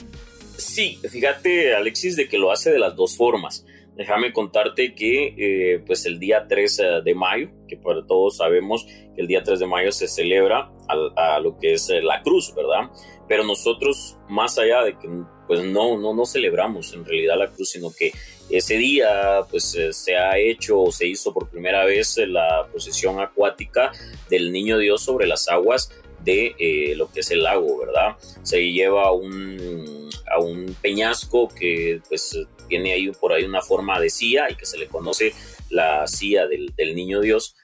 Sí, 0.57 0.99
fíjate 1.07 1.75
Alexis 1.75 2.15
de 2.15 2.27
que 2.27 2.39
lo 2.39 2.51
hace 2.51 2.71
de 2.71 2.79
las 2.79 2.95
dos 2.95 3.15
formas. 3.15 3.63
Déjame 3.95 4.33
contarte 4.33 4.95
que 4.95 5.35
eh, 5.37 5.83
pues 5.85 6.05
el 6.05 6.17
día 6.17 6.47
3 6.47 6.79
eh, 6.79 6.85
de 7.03 7.13
mayo, 7.13 7.49
que 7.67 7.77
para 7.77 8.05
todos 8.05 8.37
sabemos 8.37 8.85
que 8.87 9.21
el 9.21 9.27
día 9.27 9.43
3 9.43 9.59
de 9.59 9.67
mayo 9.67 9.91
se 9.91 10.07
celebra 10.07 10.71
a, 10.87 11.39
lo 11.39 11.57
que 11.57 11.73
es 11.73 11.89
eh, 11.89 12.01
la 12.01 12.23
cruz, 12.23 12.53
¿verdad? 12.55 12.89
Pero 13.27 13.43
nosotros, 13.43 14.17
más 14.27 14.57
allá 14.57 14.83
de 14.83 14.97
que 14.97 15.07
pues 15.47 15.63
no, 15.63 15.99
no, 15.99 16.15
no 16.15 16.25
celebramos 16.25 16.93
en 16.93 17.05
realidad 17.05 17.37
la 17.37 17.51
cruz, 17.51 17.69
sino 17.69 17.91
que 17.95 18.11
ese 18.49 18.77
día 18.77 19.41
pues 19.49 19.77
se 19.91 20.17
ha 20.17 20.37
hecho 20.39 20.81
o 20.81 20.91
se 20.91 21.05
hizo 21.05 21.31
por 21.31 21.49
primera 21.49 21.85
vez 21.85 22.17
la 22.27 22.65
procesión 22.71 23.19
acuática 23.19 23.91
del 24.29 24.51
Niño 24.51 24.77
Dios 24.77 25.03
sobre 25.03 25.27
las 25.27 25.47
aguas 25.49 25.91
de 26.23 26.93
lo 26.95 27.11
que 27.11 27.19
es 27.19 27.31
el 27.31 27.43
lago, 27.43 27.77
¿verdad? 27.77 28.15
Se 28.43 28.71
lleva 28.71 29.11
un, 29.11 29.92
a 30.33 30.39
un 30.39 30.75
peñasco 30.81 31.47
que 31.47 32.01
pues 32.07 32.37
tiene 32.67 32.93
ahí 32.93 33.11
por 33.11 33.33
ahí 33.33 33.43
una 33.43 33.61
forma 33.61 33.99
de 33.99 34.09
silla 34.09 34.49
y 34.49 34.55
que 34.55 34.65
se 34.65 34.77
le 34.77 34.87
conoce 34.87 35.33
la 35.69 36.07
silla 36.07 36.47
del, 36.47 36.95
niño 36.95 37.21
Dios. 37.21 37.55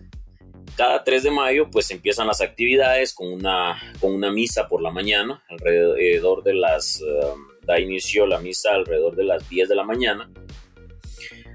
Cada 0.76 1.04
3 1.04 1.24
de 1.24 1.32
mayo 1.32 1.70
pues 1.70 1.92
empiezan 1.92 2.28
las 2.28 2.42
actividades 2.42 3.14
con 3.14 3.32
una, 3.32 3.78
con 4.00 4.14
una 4.14 4.32
misa 4.32 4.68
por 4.68 4.82
la 4.82 4.92
mañana, 4.92 5.44
alrededor 5.50 6.44
de 6.44 6.54
las, 6.54 7.02
um, 7.02 7.48
da 7.64 7.80
inicio 7.80 8.26
la 8.26 8.40
misa 8.40 8.72
alrededor 8.74 9.16
de 9.16 9.24
las 9.24 9.50
10 9.50 9.70
de 9.70 9.76
la 9.76 9.84
mañana. 9.84 10.30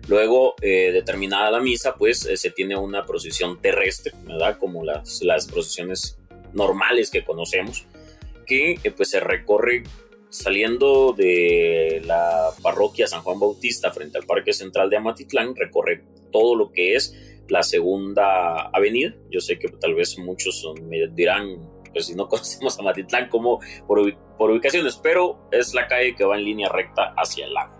Luego, 0.08 0.54
eh, 0.60 0.92
determinada 0.92 1.50
la 1.50 1.60
misa, 1.60 1.94
pues 1.94 2.26
eh, 2.26 2.36
se 2.36 2.50
tiene 2.50 2.76
una 2.76 3.06
procesión 3.06 3.60
terrestre, 3.60 4.12
¿verdad? 4.26 4.58
Como 4.58 4.84
las, 4.84 5.22
las 5.22 5.46
procesiones 5.46 6.18
normales 6.52 7.10
que 7.10 7.24
conocemos, 7.24 7.86
que 8.46 8.78
eh, 8.82 8.90
pues 8.90 9.10
se 9.10 9.20
recorre 9.20 9.82
saliendo 10.34 11.14
de 11.16 12.02
la 12.04 12.50
parroquia 12.60 13.06
San 13.06 13.22
Juan 13.22 13.38
Bautista 13.38 13.92
frente 13.92 14.18
al 14.18 14.26
Parque 14.26 14.52
Central 14.52 14.90
de 14.90 14.96
Amatitlán, 14.96 15.54
recorre 15.54 16.02
todo 16.32 16.56
lo 16.56 16.72
que 16.72 16.96
es 16.96 17.14
la 17.48 17.62
segunda 17.62 18.68
avenida. 18.72 19.14
Yo 19.30 19.40
sé 19.40 19.60
que 19.60 19.68
tal 19.68 19.94
vez 19.94 20.18
muchos 20.18 20.66
me 20.82 21.06
dirán, 21.08 21.70
pues 21.92 22.06
si 22.06 22.16
no 22.16 22.28
conocemos 22.28 22.76
Amatitlán 22.80 23.28
como 23.28 23.60
por, 23.86 24.00
ubicaciones, 24.00 24.98
pero 25.00 25.48
es 25.52 25.72
la 25.72 25.86
calle 25.86 26.16
que 26.16 26.24
va 26.24 26.36
en 26.36 26.44
línea 26.44 26.68
recta 26.68 27.14
hacia 27.16 27.46
el 27.46 27.54
lago. 27.54 27.72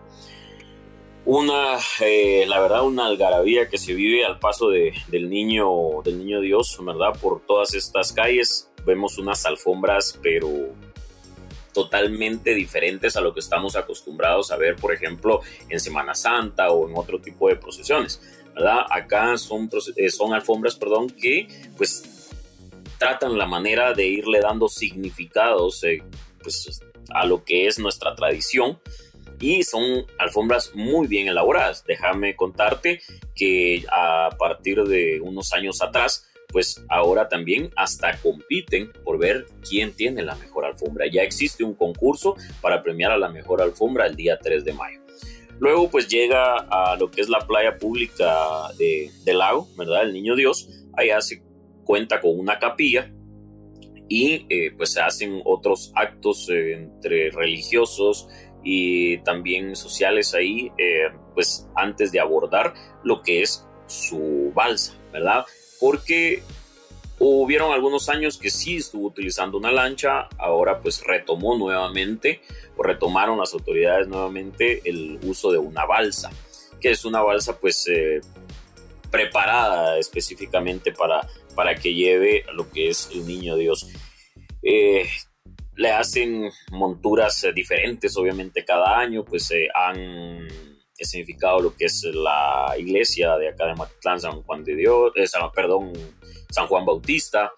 Una, 1.26 1.78
eh, 2.02 2.44
la 2.46 2.60
verdad, 2.60 2.86
una 2.86 3.06
algarabía 3.06 3.68
que 3.68 3.78
se 3.78 3.94
vive 3.94 4.24
al 4.24 4.38
paso 4.38 4.68
de, 4.68 4.92
del, 5.08 5.28
niño, 5.28 6.02
del 6.04 6.18
niño 6.18 6.40
Dios, 6.40 6.78
¿verdad? 6.84 7.18
Por 7.20 7.44
todas 7.46 7.74
estas 7.74 8.12
calles. 8.12 8.70
Vemos 8.86 9.18
unas 9.18 9.44
alfombras, 9.46 10.20
pero 10.22 10.50
totalmente 11.74 12.54
diferentes 12.54 13.16
a 13.16 13.20
lo 13.20 13.34
que 13.34 13.40
estamos 13.40 13.76
acostumbrados 13.76 14.50
a 14.50 14.56
ver, 14.56 14.76
por 14.76 14.94
ejemplo, 14.94 15.40
en 15.68 15.80
Semana 15.80 16.14
Santa 16.14 16.70
o 16.70 16.88
en 16.88 16.96
otro 16.96 17.20
tipo 17.20 17.48
de 17.48 17.56
procesiones, 17.56 18.22
¿verdad? 18.54 18.86
Acá 18.88 19.36
son, 19.36 19.68
eh, 19.96 20.08
son 20.08 20.32
alfombras, 20.32 20.76
perdón, 20.76 21.10
que 21.10 21.48
pues 21.76 22.30
tratan 22.98 23.36
la 23.36 23.46
manera 23.46 23.92
de 23.92 24.06
irle 24.06 24.40
dando 24.40 24.68
significados 24.68 25.82
eh, 25.84 26.02
pues, 26.42 26.80
a 27.10 27.26
lo 27.26 27.44
que 27.44 27.66
es 27.66 27.78
nuestra 27.78 28.14
tradición 28.14 28.78
y 29.40 29.62
son 29.64 30.06
alfombras 30.18 30.74
muy 30.74 31.06
bien 31.06 31.28
elaboradas. 31.28 31.84
Déjame 31.84 32.36
contarte 32.36 33.02
que 33.34 33.84
a 33.90 34.30
partir 34.38 34.84
de 34.84 35.20
unos 35.20 35.52
años 35.52 35.82
atrás, 35.82 36.30
pues 36.54 36.80
ahora 36.88 37.28
también 37.28 37.68
hasta 37.74 38.16
compiten 38.20 38.92
por 39.02 39.18
ver 39.18 39.44
quién 39.68 39.92
tiene 39.92 40.22
la 40.22 40.36
mejor 40.36 40.64
alfombra. 40.64 41.06
Ya 41.10 41.22
existe 41.22 41.64
un 41.64 41.74
concurso 41.74 42.36
para 42.62 42.80
premiar 42.80 43.10
a 43.10 43.18
la 43.18 43.28
mejor 43.28 43.60
alfombra 43.60 44.06
el 44.06 44.14
día 44.14 44.38
3 44.40 44.64
de 44.64 44.72
mayo. 44.72 45.00
Luego 45.58 45.90
pues 45.90 46.06
llega 46.06 46.58
a 46.70 46.96
lo 46.96 47.10
que 47.10 47.22
es 47.22 47.28
la 47.28 47.40
playa 47.40 47.76
pública 47.76 48.68
de, 48.78 49.10
del 49.24 49.38
lago, 49.38 49.66
¿verdad? 49.76 50.04
El 50.04 50.12
Niño 50.12 50.36
Dios. 50.36 50.68
Allá 50.96 51.20
se 51.22 51.42
cuenta 51.84 52.20
con 52.20 52.38
una 52.38 52.60
capilla 52.60 53.12
y 54.08 54.46
eh, 54.48 54.70
pues 54.76 54.92
se 54.92 55.00
hacen 55.00 55.42
otros 55.44 55.90
actos 55.96 56.48
eh, 56.50 56.74
entre 56.74 57.32
religiosos 57.32 58.28
y 58.62 59.18
también 59.24 59.74
sociales 59.74 60.34
ahí, 60.34 60.70
eh, 60.78 61.08
pues 61.34 61.68
antes 61.74 62.12
de 62.12 62.20
abordar 62.20 62.74
lo 63.02 63.22
que 63.22 63.42
es 63.42 63.66
su 63.88 64.52
balsa, 64.54 64.94
¿verdad? 65.12 65.44
Porque 65.84 66.42
hubieron 67.18 67.70
algunos 67.70 68.08
años 68.08 68.38
que 68.38 68.48
sí 68.48 68.76
estuvo 68.76 69.06
utilizando 69.08 69.58
una 69.58 69.70
lancha, 69.70 70.30
ahora 70.38 70.80
pues 70.80 71.02
retomó 71.06 71.58
nuevamente, 71.58 72.40
o 72.78 72.82
retomaron 72.82 73.38
las 73.38 73.52
autoridades 73.52 74.08
nuevamente 74.08 74.80
el 74.88 75.18
uso 75.24 75.52
de 75.52 75.58
una 75.58 75.84
balsa, 75.84 76.30
que 76.80 76.92
es 76.92 77.04
una 77.04 77.20
balsa 77.20 77.58
pues 77.60 77.84
preparada 79.10 79.98
específicamente 79.98 80.90
para 80.90 81.28
para 81.54 81.74
que 81.74 81.92
lleve 81.92 82.46
lo 82.54 82.70
que 82.70 82.88
es 82.88 83.10
el 83.12 83.26
niño 83.26 83.56
Dios. 83.56 83.86
Eh, 84.62 85.06
le 85.76 85.90
hacen 85.90 86.50
monturas 86.70 87.44
eh, 87.44 87.52
diferentes, 87.52 88.16
obviamente, 88.16 88.64
cada 88.64 88.98
año, 88.98 89.22
pues 89.22 89.46
se 89.46 89.68
han 89.74 90.48
significado 91.00 91.60
lo 91.60 91.74
que 91.74 91.86
es 91.86 92.02
la 92.12 92.74
iglesia 92.78 93.36
de 93.36 93.48
acá 93.48 93.66
de 93.66 93.74
Matitlán, 93.74 94.20
San 94.20 94.42
Juan 94.42 94.62
de 94.62 94.76
Dios, 94.76 95.12
eh, 95.16 95.26
perdón, 95.54 95.92
San 96.50 96.66
Juan 96.66 96.84
Bautista, 96.84 97.52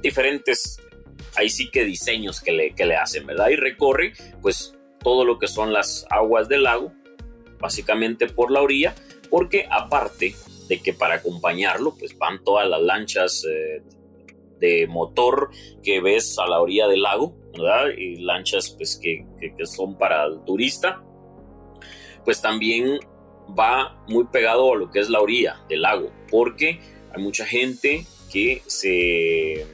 diferentes, 0.00 0.76
ahí 1.36 1.50
sí 1.50 1.70
que 1.70 1.84
diseños 1.84 2.40
que 2.40 2.52
le, 2.52 2.74
que 2.74 2.86
le 2.86 2.96
hacen, 2.96 3.26
¿verdad? 3.26 3.48
Y 3.48 3.56
recorre, 3.56 4.12
pues, 4.40 4.74
todo 5.02 5.24
lo 5.24 5.38
que 5.38 5.48
son 5.48 5.72
las 5.72 6.06
aguas 6.10 6.48
del 6.48 6.64
lago, 6.64 6.92
básicamente 7.58 8.26
por 8.28 8.50
la 8.50 8.60
orilla, 8.60 8.94
porque 9.30 9.66
aparte 9.70 10.34
de 10.68 10.80
que 10.80 10.92
para 10.92 11.16
acompañarlo 11.16 11.94
pues 11.98 12.16
van 12.18 12.42
todas 12.44 12.68
las 12.68 12.80
lanchas 12.80 13.44
eh, 13.48 13.82
de 14.58 14.86
motor 14.86 15.50
que 15.82 16.00
ves 16.00 16.36
a 16.38 16.48
la 16.48 16.60
orilla 16.60 16.86
del 16.86 17.02
lago, 17.02 17.34
¿verdad? 17.52 17.88
Y 17.96 18.16
lanchas 18.16 18.74
pues 18.76 18.98
que, 19.02 19.26
que, 19.40 19.52
son 19.66 19.98
para 19.98 20.24
el 20.24 20.44
turista, 20.44 21.02
pues 22.24 22.40
también 22.40 23.00
va 23.58 24.02
muy 24.08 24.24
pegado 24.24 24.72
a 24.72 24.76
lo 24.76 24.90
que 24.90 25.00
es 25.00 25.08
la 25.08 25.20
orilla 25.20 25.60
del 25.68 25.82
lago, 25.82 26.12
porque 26.30 26.80
hay 27.14 27.22
mucha 27.22 27.44
gente 27.44 28.06
que 28.32 28.62
se, 28.66 29.66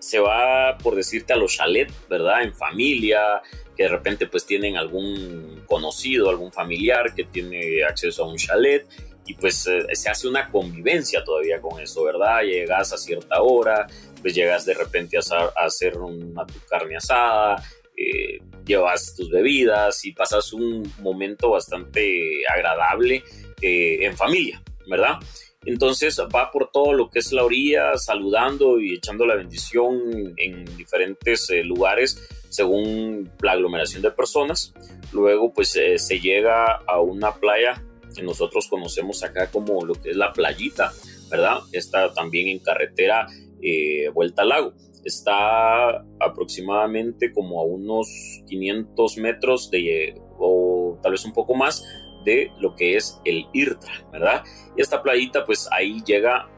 se 0.00 0.18
va, 0.18 0.76
por 0.78 0.96
decirte, 0.96 1.32
a 1.32 1.36
los 1.36 1.54
chalets, 1.56 1.94
¿verdad? 2.08 2.42
En 2.42 2.54
familia, 2.54 3.42
que 3.76 3.84
de 3.84 3.88
repente 3.90 4.26
pues 4.26 4.44
tienen 4.44 4.76
algún 4.76 5.62
conocido, 5.66 6.30
algún 6.30 6.52
familiar 6.52 7.14
que 7.14 7.24
tiene 7.24 7.84
acceso 7.84 8.24
a 8.24 8.28
un 8.28 8.36
chalet 8.36 8.86
y 9.24 9.34
pues 9.34 9.68
se 9.92 10.08
hace 10.08 10.26
una 10.26 10.50
convivencia 10.50 11.22
todavía 11.22 11.60
con 11.60 11.80
eso, 11.80 12.02
¿verdad? 12.02 12.42
Llegas 12.42 12.92
a 12.92 12.98
cierta 12.98 13.42
hora, 13.42 13.86
pues 14.20 14.34
llegas 14.34 14.64
de 14.64 14.74
repente 14.74 15.18
a, 15.18 15.64
hacer 15.64 15.98
una 15.98 16.46
tu 16.46 16.58
carne 16.68 16.96
asada, 16.96 17.62
eh, 17.98 18.38
llevas 18.64 19.14
tus 19.16 19.30
bebidas 19.30 20.04
y 20.04 20.12
pasas 20.12 20.52
un 20.52 20.92
momento 21.00 21.50
bastante 21.50 22.42
agradable 22.46 23.24
eh, 23.60 23.98
en 24.02 24.16
familia, 24.16 24.62
¿verdad? 24.86 25.18
Entonces 25.64 26.18
va 26.34 26.50
por 26.50 26.70
todo 26.70 26.92
lo 26.92 27.10
que 27.10 27.18
es 27.18 27.32
la 27.32 27.44
orilla, 27.44 27.96
saludando 27.96 28.80
y 28.80 28.94
echando 28.94 29.26
la 29.26 29.34
bendición 29.34 30.34
en 30.36 30.64
diferentes 30.76 31.48
lugares 31.64 32.28
según 32.48 33.30
la 33.42 33.52
aglomeración 33.52 34.02
de 34.02 34.10
personas. 34.10 34.72
Luego 35.12 35.52
pues 35.52 35.70
se 35.70 36.20
llega 36.20 36.76
a 36.86 37.00
una 37.00 37.34
playa 37.34 37.82
que 38.14 38.22
nosotros 38.22 38.68
conocemos 38.68 39.22
acá 39.22 39.50
como 39.50 39.84
lo 39.84 39.94
que 39.94 40.10
es 40.10 40.16
la 40.16 40.32
playita, 40.32 40.92
¿verdad? 41.30 41.58
Está 41.72 42.12
también 42.14 42.48
en 42.48 42.58
carretera 42.58 43.26
eh, 43.62 44.08
Vuelta 44.14 44.42
al 44.42 44.48
Lago. 44.48 44.72
Está 45.04 46.04
aproximadamente 46.20 47.32
como 47.32 47.60
a 47.60 47.64
unos 47.64 48.08
500 48.46 49.16
metros 49.18 49.70
de, 49.70 50.20
o 50.38 50.98
tal 51.02 51.12
vez 51.12 51.24
un 51.24 51.32
poco 51.32 51.54
más 51.54 51.84
de 52.24 52.50
lo 52.60 52.74
que 52.74 52.96
es 52.96 53.20
el 53.24 53.46
IRTRA, 53.52 54.08
¿verdad? 54.12 54.44
Y 54.76 54.82
esta 54.82 55.02
playita, 55.02 55.46
pues 55.46 55.68
ahí 55.72 56.02
llega 56.04 56.48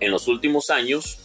en 0.00 0.10
los 0.10 0.28
últimos 0.28 0.68
años 0.70 1.18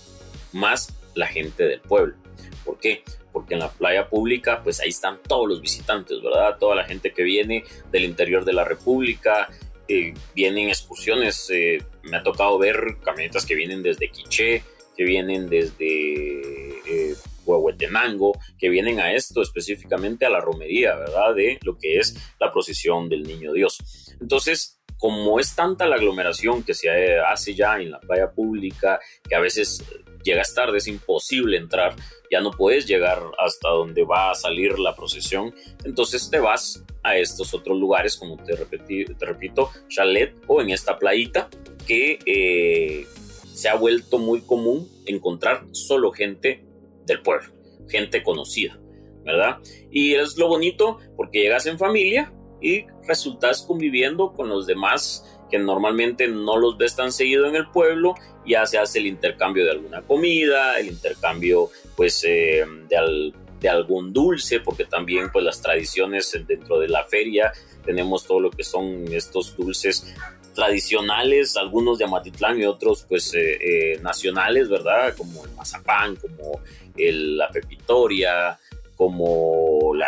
más 0.54 0.96
la 1.16 1.28
gente 1.28 1.66
del 1.66 1.82
pueblo. 1.82 2.16
¿Por 2.64 2.78
qué? 2.80 3.04
porque 3.32 3.54
en 3.54 3.60
la 3.60 3.70
playa 3.70 4.10
pública, 4.10 4.62
pues 4.64 4.80
ahí 4.80 4.90
están 4.90 5.20
todos 5.28 5.48
los 5.48 5.62
visitantes, 5.62 6.22
¿verdad? 6.22 6.58
Toda 6.60 6.76
la 6.76 6.84
gente 6.84 7.14
que 7.14 7.24
viene 7.24 7.64
del 7.92 8.06
interior 8.06 8.44
de 8.44 8.54
la 8.54 8.64
República, 8.64 9.50
eh, 9.92 10.14
vienen 10.36 10.70
excursiones, 10.70 11.50
eh, 11.50 11.84
me 12.04 12.18
ha 12.18 12.24
tocado 12.24 12.60
ver 12.60 12.98
camionetas 13.04 13.44
que 13.44 13.56
vienen 13.56 13.82
desde 13.82 14.12
Quiché, 14.12 14.64
que 14.96 15.04
vienen 15.04 15.50
desde 15.50 15.82
eh, 15.88 17.16
Huehuetenango, 17.44 18.38
que 18.60 18.70
vienen 18.70 19.00
a 19.00 19.12
esto 19.14 19.42
específicamente 19.42 20.28
a 20.28 20.30
la 20.30 20.42
romería, 20.42 20.96
¿verdad? 20.96 21.34
De 21.34 21.58
lo 21.64 21.76
que 21.76 21.98
es 21.98 22.16
la 22.40 22.52
procesión 22.52 23.10
del 23.10 23.24
Niño 23.24 23.52
Dios. 23.52 23.80
Entonces, 24.22 24.80
como 25.00 25.40
es 25.40 25.56
tanta 25.56 25.88
la 25.88 25.96
aglomeración 25.96 26.62
que 26.62 26.76
se 26.76 27.18
hace 27.20 27.56
ya 27.56 27.78
en 27.80 27.90
la 27.90 28.00
playa 28.00 28.30
pública, 28.30 29.00
que 29.28 29.34
a 29.34 29.40
veces 29.40 29.84
llegas 30.24 30.54
tarde, 30.54 30.78
es 30.78 30.88
imposible 30.88 31.58
entrar, 31.58 31.96
ya 32.32 32.42
no 32.42 32.52
puedes 32.52 32.86
llegar 32.88 33.22
hasta 33.38 33.70
donde 33.70 34.04
va 34.04 34.32
a 34.32 34.36
salir 34.36 34.78
la 34.80 34.96
procesión, 34.96 35.54
entonces 35.84 36.30
te 36.30 36.40
vas 36.40 36.84
a 37.04 37.18
estos 37.18 37.54
otros 37.54 37.78
lugares, 37.78 38.18
como 38.18 38.38
te, 38.38 38.56
te 38.56 39.26
repito, 39.26 39.70
chalet 39.88 40.36
o 40.48 40.62
en 40.62 40.70
esta 40.70 40.98
playita 40.98 41.50
que 41.88 42.20
eh, 42.26 43.08
se 43.54 43.70
ha 43.70 43.76
vuelto 43.76 44.20
muy 44.20 44.42
común 44.42 44.88
encontrar 45.06 45.66
solo 45.72 46.12
gente 46.12 46.64
del 47.06 47.22
pueblo, 47.22 47.50
gente 47.88 48.24
conocida, 48.24 48.80
¿verdad? 49.24 49.58
Y 49.92 50.14
es 50.14 50.38
lo 50.38 50.48
bonito 50.48 51.00
porque 51.16 51.42
llegas 51.42 51.66
en 51.66 51.80
familia 51.80 52.34
y 52.62 52.86
resultas 53.08 53.64
conviviendo 53.64 54.34
con 54.34 54.50
los 54.50 54.68
demás 54.68 55.26
que 55.50 55.60
normalmente 55.60 56.28
no 56.28 56.58
los 56.58 56.78
ves 56.78 56.96
tan 56.96 57.12
seguido 57.12 57.46
en 57.48 57.56
el 57.56 57.68
pueblo, 57.70 58.16
ya 58.46 58.66
se 58.66 58.78
hace 58.78 59.00
el 59.00 59.08
intercambio 59.08 59.66
de 59.66 59.72
alguna 59.72 60.02
comida, 60.02 60.80
el 60.80 60.88
intercambio 60.88 61.70
pues 61.96 62.24
eh, 62.28 62.66
de, 62.88 63.70
algún 63.70 64.14
dulce, 64.14 64.60
porque 64.60 64.86
también 64.86 65.32
pues 65.32 65.44
las 65.44 65.62
tradiciones 65.62 66.38
dentro 66.48 66.80
de 66.80 66.88
la 66.88 67.04
feria 67.04 67.52
tenemos 67.86 68.26
todo 68.26 68.40
lo 68.40 68.52
que 68.52 68.64
son 68.64 69.06
estos 69.12 69.56
dulces 69.56 70.16
tradicionales, 70.54 71.56
algunos 71.58 72.00
de 72.00 72.06
Amatitlán 72.06 72.60
y 72.60 72.66
otros 72.66 73.06
pues 73.08 73.34
eh, 73.34 73.58
eh, 73.62 74.00
nacionales, 74.02 74.70
¿verdad? 74.70 75.16
Como 75.16 75.46
el 75.46 75.52
mazapán, 75.52 76.16
como 76.16 76.62
el, 76.98 77.38
la 77.38 77.50
pepitoria, 77.50 78.58
como 78.96 79.94
la 79.96 80.08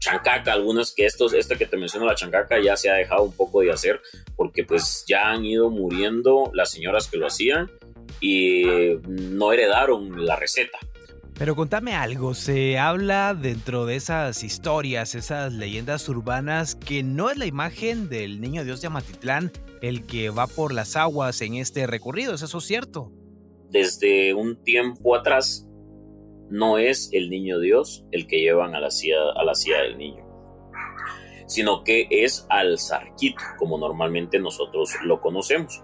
chancaca, 0.00 0.52
algunos 0.52 0.92
que 0.94 1.06
estos, 1.06 1.34
este 1.34 1.56
que 1.56 1.66
te 1.66 1.76
menciono, 1.76 2.06
la 2.06 2.14
chancaca, 2.14 2.58
ya 2.60 2.76
se 2.76 2.90
ha 2.90 2.94
dejado 2.94 3.22
un 3.22 3.32
poco 3.32 3.60
de 3.60 3.70
hacer 3.70 4.00
porque 4.34 4.64
pues 4.64 5.04
ya 5.06 5.30
han 5.30 5.44
ido 5.44 5.70
muriendo 5.70 6.50
las 6.54 6.70
señoras 6.70 7.08
que 7.08 7.18
lo 7.18 7.26
hacían 7.26 7.70
y 8.20 8.64
no 9.06 9.52
heredaron 9.52 10.26
la 10.26 10.36
receta. 10.36 10.78
Pero 11.38 11.56
contame 11.56 11.94
algo, 11.94 12.34
se 12.34 12.78
habla 12.78 13.34
dentro 13.34 13.86
de 13.86 13.96
esas 13.96 14.42
historias, 14.42 15.14
esas 15.14 15.54
leyendas 15.54 16.06
urbanas, 16.08 16.74
que 16.74 17.02
no 17.02 17.30
es 17.30 17.38
la 17.38 17.46
imagen 17.46 18.10
del 18.10 18.42
niño 18.42 18.64
Dios 18.64 18.82
de 18.82 18.88
Amatitlán 18.88 19.50
el 19.80 20.04
que 20.04 20.28
va 20.28 20.46
por 20.46 20.74
las 20.74 20.96
aguas 20.96 21.40
en 21.40 21.54
este 21.54 21.86
recorrido, 21.86 22.34
¿es 22.34 22.42
eso 22.42 22.60
cierto? 22.60 23.10
Desde 23.70 24.34
un 24.34 24.62
tiempo 24.62 25.16
atrás 25.16 25.66
no 26.50 26.78
es 26.78 27.08
el 27.12 27.30
niño 27.30 27.60
Dios 27.60 28.04
el 28.10 28.26
que 28.26 28.40
llevan 28.40 28.74
a 28.74 28.80
la 28.80 28.90
silla, 28.90 29.16
a 29.34 29.44
la 29.44 29.52
del 29.82 29.96
niño, 29.96 30.24
sino 31.46 31.84
que 31.84 32.06
es 32.10 32.46
al 32.50 32.78
zarquito, 32.78 33.42
como 33.58 33.78
normalmente 33.78 34.38
nosotros 34.38 34.90
lo 35.04 35.20
conocemos. 35.20 35.82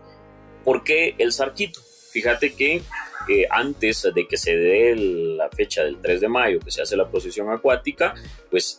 ¿Por 0.64 0.84
qué 0.84 1.14
el 1.18 1.32
zarquito? 1.32 1.80
Fíjate 2.10 2.54
que 2.54 2.82
eh, 3.28 3.46
antes 3.50 4.08
de 4.14 4.26
que 4.26 4.36
se 4.36 4.56
dé 4.56 4.96
la 4.96 5.48
fecha 5.48 5.84
del 5.84 6.00
3 6.00 6.20
de 6.20 6.28
mayo, 6.28 6.60
que 6.60 6.70
se 6.70 6.82
hace 6.82 6.96
la 6.96 7.08
procesión 7.08 7.48
acuática, 7.50 8.14
pues 8.50 8.78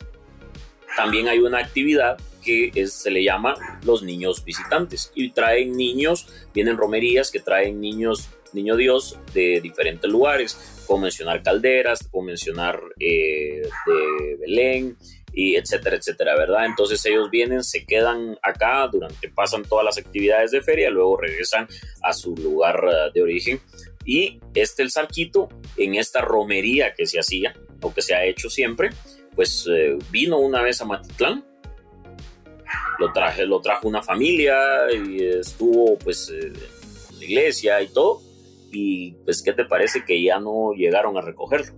también 0.95 1.27
hay 1.27 1.39
una 1.39 1.59
actividad 1.59 2.17
que 2.43 2.87
se 2.87 3.11
le 3.11 3.23
llama 3.23 3.55
los 3.83 4.03
niños 4.03 4.43
visitantes 4.45 5.11
y 5.13 5.31
traen 5.31 5.75
niños, 5.75 6.27
vienen 6.53 6.77
romerías 6.77 7.29
que 7.29 7.41
traen 7.41 7.81
niños 7.81 8.29
niño 8.57 8.75
Dios 8.75 9.17
de 9.33 9.61
diferentes 9.61 10.11
lugares. 10.11 10.83
Puedo 10.85 11.01
mencionar 11.01 11.43
Calderas, 11.43 11.99
puedo 12.11 12.25
mencionar 12.25 12.79
eh, 12.99 13.61
de 13.85 14.35
Belén, 14.39 14.97
y 15.37 15.55
etcétera, 15.55 15.97
etcétera, 15.97 16.35
¿verdad? 16.35 16.65
Entonces 16.65 17.05
ellos 17.05 17.29
vienen, 17.29 17.63
se 17.63 17.85
quedan 17.85 18.39
acá 18.41 18.87
durante, 18.91 19.29
pasan 19.29 19.61
todas 19.63 19.85
las 19.85 19.99
actividades 19.99 20.49
de 20.49 20.61
feria, 20.61 20.89
luego 20.89 21.15
regresan 21.15 21.67
a 22.01 22.11
su 22.11 22.35
lugar 22.35 22.83
eh, 22.91 23.11
de 23.13 23.21
origen. 23.21 23.61
Y 24.03 24.39
este 24.55 24.81
el 24.81 24.89
Sarquito, 24.89 25.47
en 25.77 25.93
esta 25.93 26.21
romería 26.21 26.95
que 26.95 27.05
se 27.05 27.19
hacía, 27.19 27.53
o 27.81 27.93
que 27.93 28.01
se 28.01 28.15
ha 28.15 28.25
hecho 28.25 28.49
siempre, 28.49 28.89
pues 29.35 29.67
eh, 29.71 29.99
vino 30.09 30.39
una 30.39 30.63
vez 30.63 30.81
a 30.81 30.85
Matitlán, 30.85 31.45
lo, 32.97 33.13
traje, 33.13 33.45
lo 33.45 33.61
trajo 33.61 33.87
una 33.87 34.01
familia 34.01 34.57
y 34.91 35.23
estuvo 35.23 35.99
pues 35.99 36.29
en 36.29 36.53
la 37.19 37.23
iglesia 37.23 37.79
y 37.83 37.89
todo, 37.89 38.23
y 38.79 39.11
pues 39.25 39.41
¿qué 39.43 39.53
te 39.53 39.65
parece 39.65 40.05
que 40.05 40.21
ya 40.21 40.39
no 40.39 40.73
llegaron 40.73 41.17
a 41.17 41.21
recogerlo? 41.21 41.73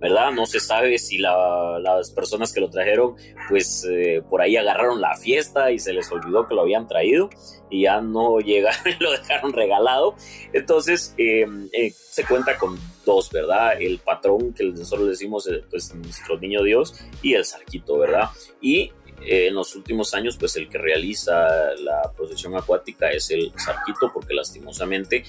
¿verdad? 0.00 0.32
No 0.32 0.44
se 0.44 0.60
sabe 0.60 0.98
si 0.98 1.16
las 1.16 2.10
personas 2.10 2.52
que 2.52 2.60
lo 2.60 2.68
trajeron, 2.68 3.14
pues 3.48 3.86
eh, 3.90 4.20
por 4.28 4.42
ahí 4.42 4.54
agarraron 4.54 5.00
la 5.00 5.16
fiesta 5.16 5.72
y 5.72 5.78
se 5.78 5.94
les 5.94 6.12
olvidó 6.12 6.46
que 6.46 6.54
lo 6.54 6.60
habían 6.60 6.86
traído 6.86 7.30
y 7.70 7.84
ya 7.84 8.02
no 8.02 8.38
llegaron 8.40 8.86
y 8.86 9.02
lo 9.02 9.12
dejaron 9.12 9.54
regalado. 9.54 10.14
Entonces, 10.52 11.14
em, 11.16 11.70
eh, 11.72 11.90
se 11.90 12.24
cuenta 12.26 12.58
con 12.58 12.78
dos, 13.06 13.30
¿verdad? 13.30 13.80
El 13.80 13.98
patrón 13.98 14.52
que 14.52 14.64
nosotros 14.64 15.08
decimos, 15.08 15.48
eh, 15.48 15.62
pues 15.70 15.94
nuestro 15.94 16.38
niño 16.38 16.62
Dios 16.62 16.94
y 17.22 17.32
el 17.32 17.46
sarquito, 17.46 17.96
¿verdad? 17.96 18.28
Y 18.60 18.92
en 19.26 19.54
los 19.54 19.74
últimos 19.74 20.12
años, 20.12 20.36
pues 20.38 20.54
el 20.56 20.68
que 20.68 20.76
realiza 20.76 21.48
la 21.78 22.12
procesión 22.14 22.54
acuática 22.56 23.10
es 23.10 23.30
el 23.30 23.52
sarquito, 23.56 24.10
porque 24.12 24.34
lastimosamente 24.34 25.24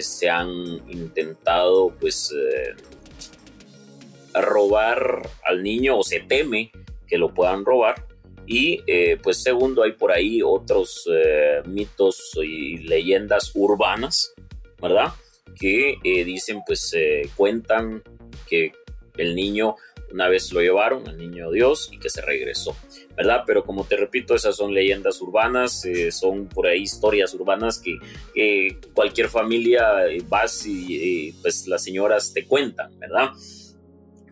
se 0.00 0.28
han 0.28 0.50
intentado, 0.88 1.94
pues, 2.00 2.34
robar 4.34 5.22
al 5.44 5.62
niño 5.62 5.98
o 5.98 6.02
se 6.02 6.20
teme 6.20 6.70
que 7.06 7.18
lo 7.18 7.32
puedan 7.34 7.64
robar. 7.64 8.06
Y 8.46 8.82
eh, 8.86 9.18
pues 9.22 9.42
segundo, 9.42 9.82
hay 9.82 9.92
por 9.92 10.12
ahí 10.12 10.42
otros 10.42 11.04
eh, 11.10 11.62
mitos 11.66 12.16
y 12.42 12.78
leyendas 12.78 13.52
urbanas, 13.54 14.34
¿verdad? 14.80 15.12
Que 15.58 15.96
eh, 16.02 16.24
dicen, 16.24 16.60
pues 16.66 16.92
cuentan 17.36 18.02
que 18.48 18.72
el 19.16 19.34
niño 19.36 19.76
una 20.12 20.28
vez 20.28 20.52
lo 20.52 20.60
llevaron, 20.60 21.08
al 21.08 21.16
niño 21.16 21.50
Dios, 21.50 21.90
y 21.92 21.98
que 21.98 22.10
se 22.10 22.20
regresó, 22.22 22.76
¿verdad? 23.16 23.44
Pero 23.46 23.64
como 23.64 23.84
te 23.84 23.96
repito, 23.96 24.34
esas 24.34 24.56
son 24.56 24.74
leyendas 24.74 25.20
urbanas, 25.20 25.82
son 26.10 26.46
por 26.46 26.66
ahí 26.66 26.82
historias 26.82 27.34
urbanas 27.34 27.82
que 27.82 28.78
cualquier 28.94 29.28
familia 29.28 30.04
vas 30.28 30.64
y 30.66 31.32
pues 31.42 31.66
las 31.66 31.82
señoras 31.82 32.32
te 32.32 32.46
cuentan, 32.46 32.98
¿verdad? 32.98 33.30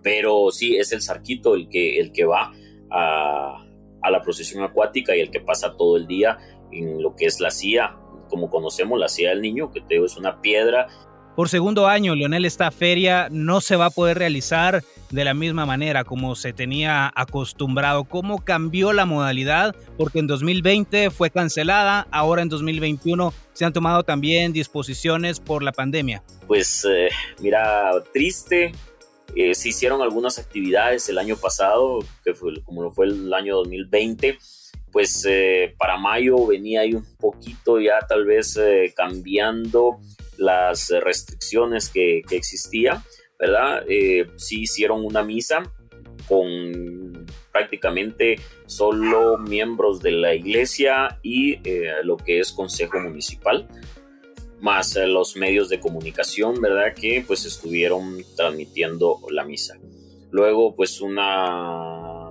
pero 0.02 0.50
sí 0.50 0.76
es 0.76 0.92
el 0.92 1.02
sarquito 1.02 1.54
el 1.54 1.68
que, 1.68 1.98
el 2.00 2.12
que 2.12 2.24
va 2.24 2.52
a, 2.90 3.66
la 4.10 4.22
procesión 4.22 4.62
acuática 4.62 5.14
y 5.14 5.20
el 5.20 5.30
que 5.30 5.40
pasa 5.40 5.76
todo 5.76 5.96
el 5.96 6.06
día 6.06 6.38
en 6.72 7.02
lo 7.02 7.14
que 7.14 7.26
es 7.26 7.40
la 7.40 7.50
silla, 7.50 7.96
como 8.28 8.50
conocemos 8.50 8.98
la 8.98 9.08
silla 9.08 9.30
del 9.30 9.42
niño, 9.42 9.70
que 9.70 9.80
te 9.80 10.02
es 10.02 10.16
una 10.16 10.40
piedra. 10.40 10.88
Por 11.40 11.48
segundo 11.48 11.88
año, 11.88 12.14
Leonel, 12.14 12.44
esta 12.44 12.70
feria 12.70 13.28
no 13.30 13.62
se 13.62 13.74
va 13.74 13.86
a 13.86 13.90
poder 13.90 14.18
realizar 14.18 14.84
de 15.08 15.24
la 15.24 15.32
misma 15.32 15.64
manera 15.64 16.04
como 16.04 16.34
se 16.34 16.52
tenía 16.52 17.10
acostumbrado. 17.16 18.04
¿Cómo 18.04 18.44
cambió 18.44 18.92
la 18.92 19.06
modalidad? 19.06 19.74
Porque 19.96 20.18
en 20.18 20.26
2020 20.26 21.08
fue 21.08 21.30
cancelada, 21.30 22.06
ahora 22.10 22.42
en 22.42 22.50
2021 22.50 23.32
se 23.54 23.64
han 23.64 23.72
tomado 23.72 24.02
también 24.02 24.52
disposiciones 24.52 25.40
por 25.40 25.62
la 25.62 25.72
pandemia. 25.72 26.22
Pues 26.46 26.86
eh, 26.86 27.08
mira, 27.40 27.90
triste, 28.12 28.72
eh, 29.34 29.54
se 29.54 29.70
hicieron 29.70 30.02
algunas 30.02 30.38
actividades 30.38 31.08
el 31.08 31.16
año 31.16 31.36
pasado, 31.36 32.00
que 32.22 32.34
fue 32.34 32.62
como 32.64 32.82
lo 32.82 32.90
fue 32.90 33.06
el 33.06 33.32
año 33.32 33.56
2020, 33.56 34.36
pues 34.92 35.24
eh, 35.26 35.74
para 35.78 35.96
mayo 35.96 36.46
venía 36.46 36.82
ahí 36.82 36.92
un 36.92 37.16
poquito 37.16 37.80
ya 37.80 37.98
tal 38.06 38.26
vez 38.26 38.60
cambiando 38.94 40.00
las 40.40 40.90
restricciones 40.90 41.88
que, 41.88 42.22
que 42.28 42.36
existía, 42.36 43.04
¿verdad? 43.38 43.84
sí 44.36 44.62
hicieron 44.62 45.04
una 45.04 45.22
misa 45.22 45.62
con 46.28 47.26
prácticamente 47.52 48.36
solo 48.66 49.38
miembros 49.38 50.00
de 50.00 50.12
la 50.12 50.34
iglesia 50.34 51.18
y 51.22 51.58
lo 52.02 52.16
que 52.16 52.40
es 52.40 52.52
consejo 52.52 53.00
municipal 53.00 53.68
más 54.60 54.96
eh, 54.96 55.06
los 55.06 55.36
medios 55.36 55.68
de 55.68 55.80
comunicación, 55.80 56.60
¿verdad? 56.60 56.94
Que 56.94 57.24
pues 57.26 57.44
estuvieron 57.44 58.22
transmitiendo 58.36 59.18
la 59.30 59.44
misa. 59.44 59.78
Luego 60.30 60.74
pues 60.74 61.00
una 61.00 62.28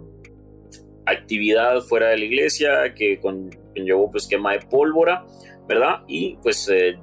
actividad 1.05 1.81
fuera 1.81 2.09
de 2.09 2.17
la 2.17 2.25
iglesia 2.25 2.93
que 2.93 3.19
conllevó 3.19 4.11
pues 4.11 4.27
quema 4.27 4.53
de 4.53 4.59
pólvora, 4.59 5.25
¿verdad? 5.67 6.03
Y 6.07 6.37
pues 6.37 6.69
eh, 6.69 6.99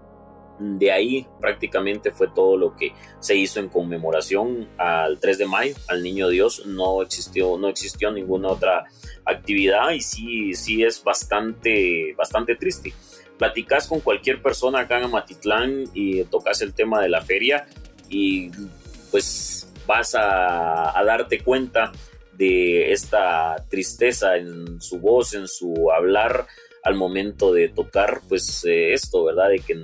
de 0.59 0.93
ahí 0.93 1.27
prácticamente 1.41 2.11
fue 2.11 2.29
todo 2.29 2.57
lo 2.57 2.75
que 2.77 2.93
se 3.21 3.37
hizo 3.37 3.61
en 3.61 3.69
conmemoración 3.69 4.69
al 4.79 5.19
3 5.19 5.39
de 5.39 5.47
mayo, 5.47 5.75
al 5.89 6.03
Niño 6.03 6.29
Dios. 6.29 6.65
No 6.67 7.03
existió, 7.03 7.59
no 7.59 7.69
existió 7.69 8.11
ninguna 8.11 8.49
otra 8.49 8.85
actividad 9.25 9.91
y 9.91 10.01
sí, 10.01 10.55
sí 10.55 10.83
es 10.83 11.03
bastante, 11.03 12.15
bastante 12.17 12.57
triste 12.57 12.93
platicas 13.37 13.87
con 13.87 14.01
cualquier 14.01 14.43
persona 14.43 14.81
acá 14.81 14.99
en 14.99 15.05
Amatitlán 15.05 15.85
y 15.95 16.25
tocas 16.25 16.63
el 16.63 16.73
tema 16.73 17.03
de 17.03 17.09
la 17.09 17.21
feria 17.21 17.67
y 18.09 18.51
pues 19.11 19.69
vas 19.87 20.15
a, 20.15 20.93
darte 21.05 21.41
cuenta 21.41 21.93
de 22.33 22.93
esta 22.93 23.57
tristeza 23.69 24.37
en 24.37 24.81
su 24.81 24.99
voz, 24.99 25.35
en 25.35 25.47
su 25.49 25.91
hablar 25.91 26.47
al 26.87 26.95
momento 26.95 27.53
de 27.53 27.69
tocar, 27.69 28.21
pues 28.29 28.65
eh, 28.65 28.93
esto, 28.95 29.25
¿verdad? 29.25 29.49
De 29.51 29.59
que 29.59 29.77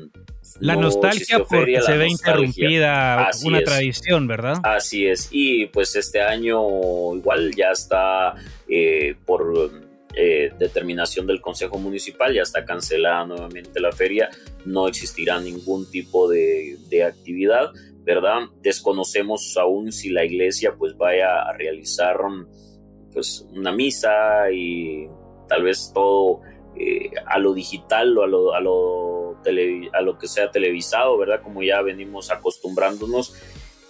la 0.61 0.77
nostalgia 0.77 1.41
porque 1.41 1.81
se 1.81 1.97
ve 1.97 2.09
interrumpida 2.09 3.31
una 3.45 3.63
tradición, 3.65 4.29
¿verdad? 4.29 4.59
Así 4.63 5.07
es. 5.07 5.29
Y 5.33 5.67
pues 5.67 5.97
este 5.97 6.21
año 6.21 6.61
igual 7.17 7.53
ya 7.57 7.73
está 7.73 8.35
eh, 8.69 9.17
por 9.27 9.73
eh, 10.15 10.53
determinación 10.59 11.27
del 11.27 11.41
Consejo 11.41 11.79
Municipal, 11.79 12.33
ya 12.33 12.43
está 12.43 12.65
cancelada 12.65 13.27
nuevamente 13.27 13.81
la 13.81 13.91
feria, 13.91 14.31
no 14.65 14.87
existirá 14.87 15.41
ningún 15.41 15.91
tipo 15.91 16.29
de, 16.29 16.79
actividad, 17.05 17.71
¿verdad? 18.05 18.43
Desconocemos 18.63 19.57
aún 19.57 19.91
si 19.91 20.11
la 20.11 20.25
iglesia 20.25 20.75
pues 20.79 20.97
vaya 20.97 21.43
a 21.43 21.53
realizar 21.55 22.17
pues 23.13 23.45
una 23.51 23.73
misa 23.73 24.51
y 24.53 25.09
tal 25.49 25.65
vez 25.65 25.91
todo 25.93 26.41
eh, 26.77 27.11
a 27.27 27.39
lo 27.39 27.53
digital 27.55 28.17
o 28.17 28.23
a 28.23 28.27
lo, 28.27 28.55
a 28.55 28.61
lo, 28.61 29.37
a 29.93 30.01
lo 30.01 30.19
que 30.19 30.29
sea 30.29 30.51
televisado, 30.51 31.19
¿verdad? 31.19 31.43
Como 31.43 31.63
ya 31.63 31.83
venimos 31.83 32.31
acostumbrándonos, 32.31 33.35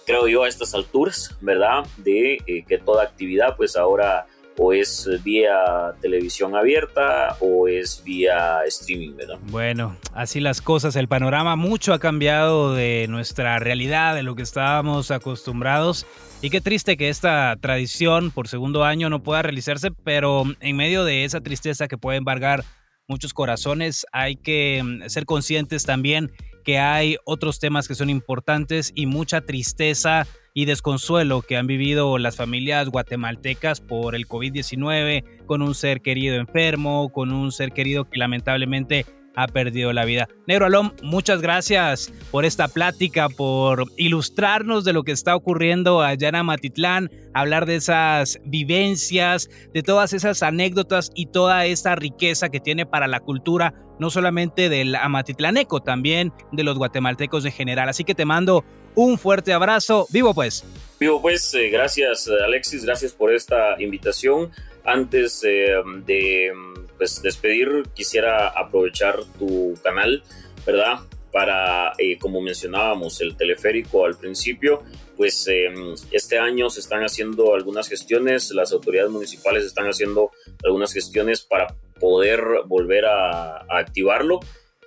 creo 0.05 0.27
yo, 0.27 0.43
a 0.43 0.47
estas 0.47 0.73
alturas, 0.73 1.35
¿verdad? 1.41 1.85
De 1.97 2.39
eh, 2.45 2.65
que 2.67 2.77
toda 2.77 3.03
actividad 3.03 3.55
pues 3.55 3.75
ahora 3.75 4.27
o 4.57 4.73
es 4.73 5.09
vía 5.23 5.93
televisión 6.01 6.55
abierta 6.55 7.37
o 7.39 7.67
es 7.67 8.03
vía 8.03 8.63
streaming, 8.65 9.15
¿verdad? 9.15 9.39
Bueno, 9.49 9.97
así 10.13 10.39
las 10.39 10.61
cosas, 10.61 10.95
el 10.95 11.07
panorama 11.07 11.55
mucho 11.55 11.93
ha 11.93 11.99
cambiado 11.99 12.73
de 12.73 13.07
nuestra 13.09 13.59
realidad, 13.59 14.15
de 14.15 14.23
lo 14.23 14.35
que 14.35 14.43
estábamos 14.43 15.11
acostumbrados. 15.11 16.05
Y 16.41 16.49
qué 16.49 16.61
triste 16.61 16.97
que 16.97 17.09
esta 17.09 17.55
tradición 17.59 18.31
por 18.31 18.47
segundo 18.47 18.83
año 18.83 19.09
no 19.09 19.23
pueda 19.23 19.41
realizarse, 19.41 19.91
pero 19.91 20.43
en 20.59 20.75
medio 20.75 21.05
de 21.05 21.23
esa 21.23 21.41
tristeza 21.41 21.87
que 21.87 21.97
puede 21.97 22.17
embargar 22.17 22.63
muchos 23.07 23.33
corazones, 23.33 24.05
hay 24.11 24.35
que 24.35 24.81
mm, 24.83 25.09
ser 25.09 25.25
conscientes 25.25 25.85
también 25.85 26.31
que 26.63 26.79
hay 26.79 27.17
otros 27.25 27.59
temas 27.59 27.87
que 27.87 27.95
son 27.95 28.09
importantes 28.09 28.91
y 28.95 29.05
mucha 29.05 29.41
tristeza 29.41 30.25
y 30.53 30.65
desconsuelo 30.65 31.41
que 31.41 31.57
han 31.57 31.67
vivido 31.67 32.17
las 32.17 32.35
familias 32.35 32.89
guatemaltecas 32.89 33.81
por 33.81 34.15
el 34.15 34.27
COVID-19, 34.27 35.45
con 35.45 35.61
un 35.61 35.75
ser 35.75 36.01
querido 36.01 36.35
enfermo, 36.35 37.09
con 37.09 37.31
un 37.31 37.51
ser 37.51 37.71
querido 37.71 38.05
que 38.05 38.19
lamentablemente 38.19 39.05
ha 39.35 39.47
perdido 39.47 39.93
la 39.93 40.05
vida. 40.05 40.27
Negro 40.47 40.67
Alom, 40.67 40.91
muchas 41.01 41.41
gracias 41.41 42.13
por 42.31 42.45
esta 42.45 42.67
plática, 42.67 43.29
por 43.29 43.85
ilustrarnos 43.97 44.83
de 44.83 44.93
lo 44.93 45.03
que 45.03 45.11
está 45.11 45.35
ocurriendo 45.35 46.01
allá 46.01 46.29
en 46.29 46.35
Amatitlán, 46.35 47.09
hablar 47.33 47.65
de 47.65 47.75
esas 47.75 48.39
vivencias, 48.45 49.49
de 49.73 49.81
todas 49.81 50.13
esas 50.13 50.43
anécdotas 50.43 51.11
y 51.15 51.27
toda 51.27 51.65
esta 51.65 51.95
riqueza 51.95 52.49
que 52.49 52.59
tiene 52.59 52.85
para 52.85 53.07
la 53.07 53.19
cultura, 53.19 53.73
no 53.99 54.09
solamente 54.11 54.69
del 54.69 54.95
amatitlaneco, 54.95 55.81
también 55.81 56.31
de 56.51 56.63
los 56.63 56.77
guatemaltecos 56.77 57.45
en 57.45 57.51
general. 57.51 57.89
Así 57.89 58.03
que 58.03 58.15
te 58.15 58.25
mando 58.25 58.63
un 58.95 59.17
fuerte 59.17 59.53
abrazo. 59.53 60.07
Vivo 60.09 60.33
pues. 60.33 60.63
Vivo 60.99 61.21
pues, 61.21 61.53
eh, 61.53 61.69
gracias 61.69 62.27
Alexis, 62.27 62.85
gracias 62.85 63.13
por 63.13 63.33
esta 63.33 63.81
invitación. 63.81 64.51
Antes 64.85 65.41
eh, 65.43 65.73
de 66.05 66.51
pues, 66.97 67.21
despedir, 67.21 67.83
quisiera 67.93 68.49
aprovechar 68.49 69.19
tu 69.37 69.73
canal, 69.83 70.23
¿verdad? 70.65 70.99
para, 71.33 71.93
eh, 71.97 72.17
como 72.19 72.41
mencionábamos, 72.41 73.19
el 73.19 73.35
teleférico 73.35 74.05
al 74.05 74.15
principio, 74.15 74.83
pues 75.17 75.45
em, 75.47 75.95
este 76.11 76.37
año 76.37 76.69
se 76.69 76.79
están 76.79 77.01
haciendo 77.01 77.55
algunas 77.55 77.89
gestiones, 77.89 78.51
las 78.51 78.71
autoridades 78.71 79.11
municipales 79.11 79.65
están 79.65 79.87
haciendo 79.87 80.31
algunas 80.63 80.93
gestiones 80.93 81.41
para 81.41 81.75
poder 81.99 82.39
volver 82.67 83.05
a, 83.05 83.65
activarlo, 83.67 84.39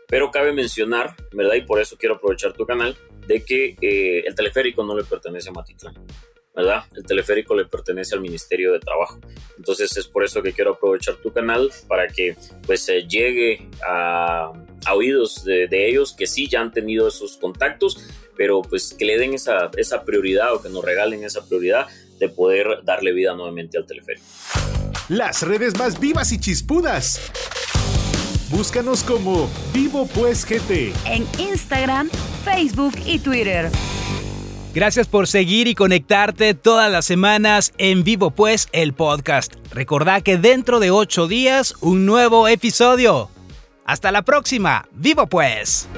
pero 0.06 0.30
cabe 0.30 0.52
mencionar, 0.52 1.16
¿verdad? 1.32 1.56
Y 1.56 1.62
por 1.62 1.80
eso 1.80 1.96
quiero 1.98 2.14
aprovechar 2.14 2.52
tu 2.52 2.64
canal, 2.64 2.96
de 3.26 3.44
que 3.44 3.76
eh, 3.80 4.24
el 4.26 4.34
teleférico 4.34 4.84
no 4.84 4.96
le 4.96 5.04
pertenece 5.04 5.48
a 5.48 5.52
Matitlán. 5.52 5.94
¿verdad? 6.56 6.84
El 6.96 7.04
teleférico 7.04 7.54
le 7.54 7.66
pertenece 7.66 8.14
al 8.14 8.22
Ministerio 8.22 8.72
de 8.72 8.80
Trabajo. 8.80 9.20
Entonces 9.58 9.94
es 9.98 10.08
por 10.08 10.24
eso 10.24 10.42
que 10.42 10.54
quiero 10.54 10.72
aprovechar 10.72 11.16
tu 11.16 11.30
canal 11.30 11.70
para 11.86 12.08
que 12.08 12.34
pues 12.66 12.86
llegue 13.06 13.68
a, 13.86 14.52
oídos 14.90 15.44
de, 15.44 15.68
ellos 15.70 16.14
que 16.16 16.26
sí 16.26 16.48
ya 16.48 16.62
han 16.62 16.72
tenido 16.72 17.08
esos 17.08 17.36
contactos, 17.36 17.98
pero 18.36 18.62
pues 18.62 18.94
que 18.98 19.04
le 19.04 19.18
den 19.18 19.34
esa, 19.34 19.70
esa 19.76 20.02
prioridad 20.04 20.54
o 20.54 20.62
que 20.62 20.70
nos 20.70 20.82
regalen 20.82 21.24
esa 21.24 21.46
prioridad 21.46 21.88
de 22.18 22.30
poder 22.30 22.80
darle 22.84 23.12
vida 23.12 23.34
nuevamente 23.34 23.76
al 23.76 23.84
teleférico. 23.84 24.24
Las 25.10 25.42
redes 25.42 25.78
más 25.78 26.00
vivas 26.00 26.32
y 26.32 26.40
chispudas. 26.40 27.30
Búscanos 28.50 29.02
como 29.02 29.50
Vivo 29.72 30.06
Pues 30.06 30.44
GT 30.44 30.92
en 31.04 31.26
Instagram, 31.38 32.08
Facebook 32.44 32.94
y 33.04 33.18
Twitter. 33.18 33.70
Gracias 34.72 35.08
por 35.08 35.26
seguir 35.26 35.66
y 35.66 35.74
conectarte 35.74 36.54
todas 36.54 36.92
las 36.92 37.06
semanas 37.06 37.72
en 37.78 38.04
Vivo 38.04 38.30
Pues 38.30 38.68
el 38.72 38.92
podcast. 38.92 39.54
Recordá 39.72 40.20
que 40.20 40.36
dentro 40.36 40.78
de 40.78 40.90
ocho 40.90 41.26
días 41.26 41.74
un 41.80 42.06
nuevo 42.06 42.46
episodio. 42.46 43.30
Hasta 43.84 44.12
la 44.12 44.22
próxima. 44.22 44.86
Vivo 44.92 45.26
Pues. 45.26 45.88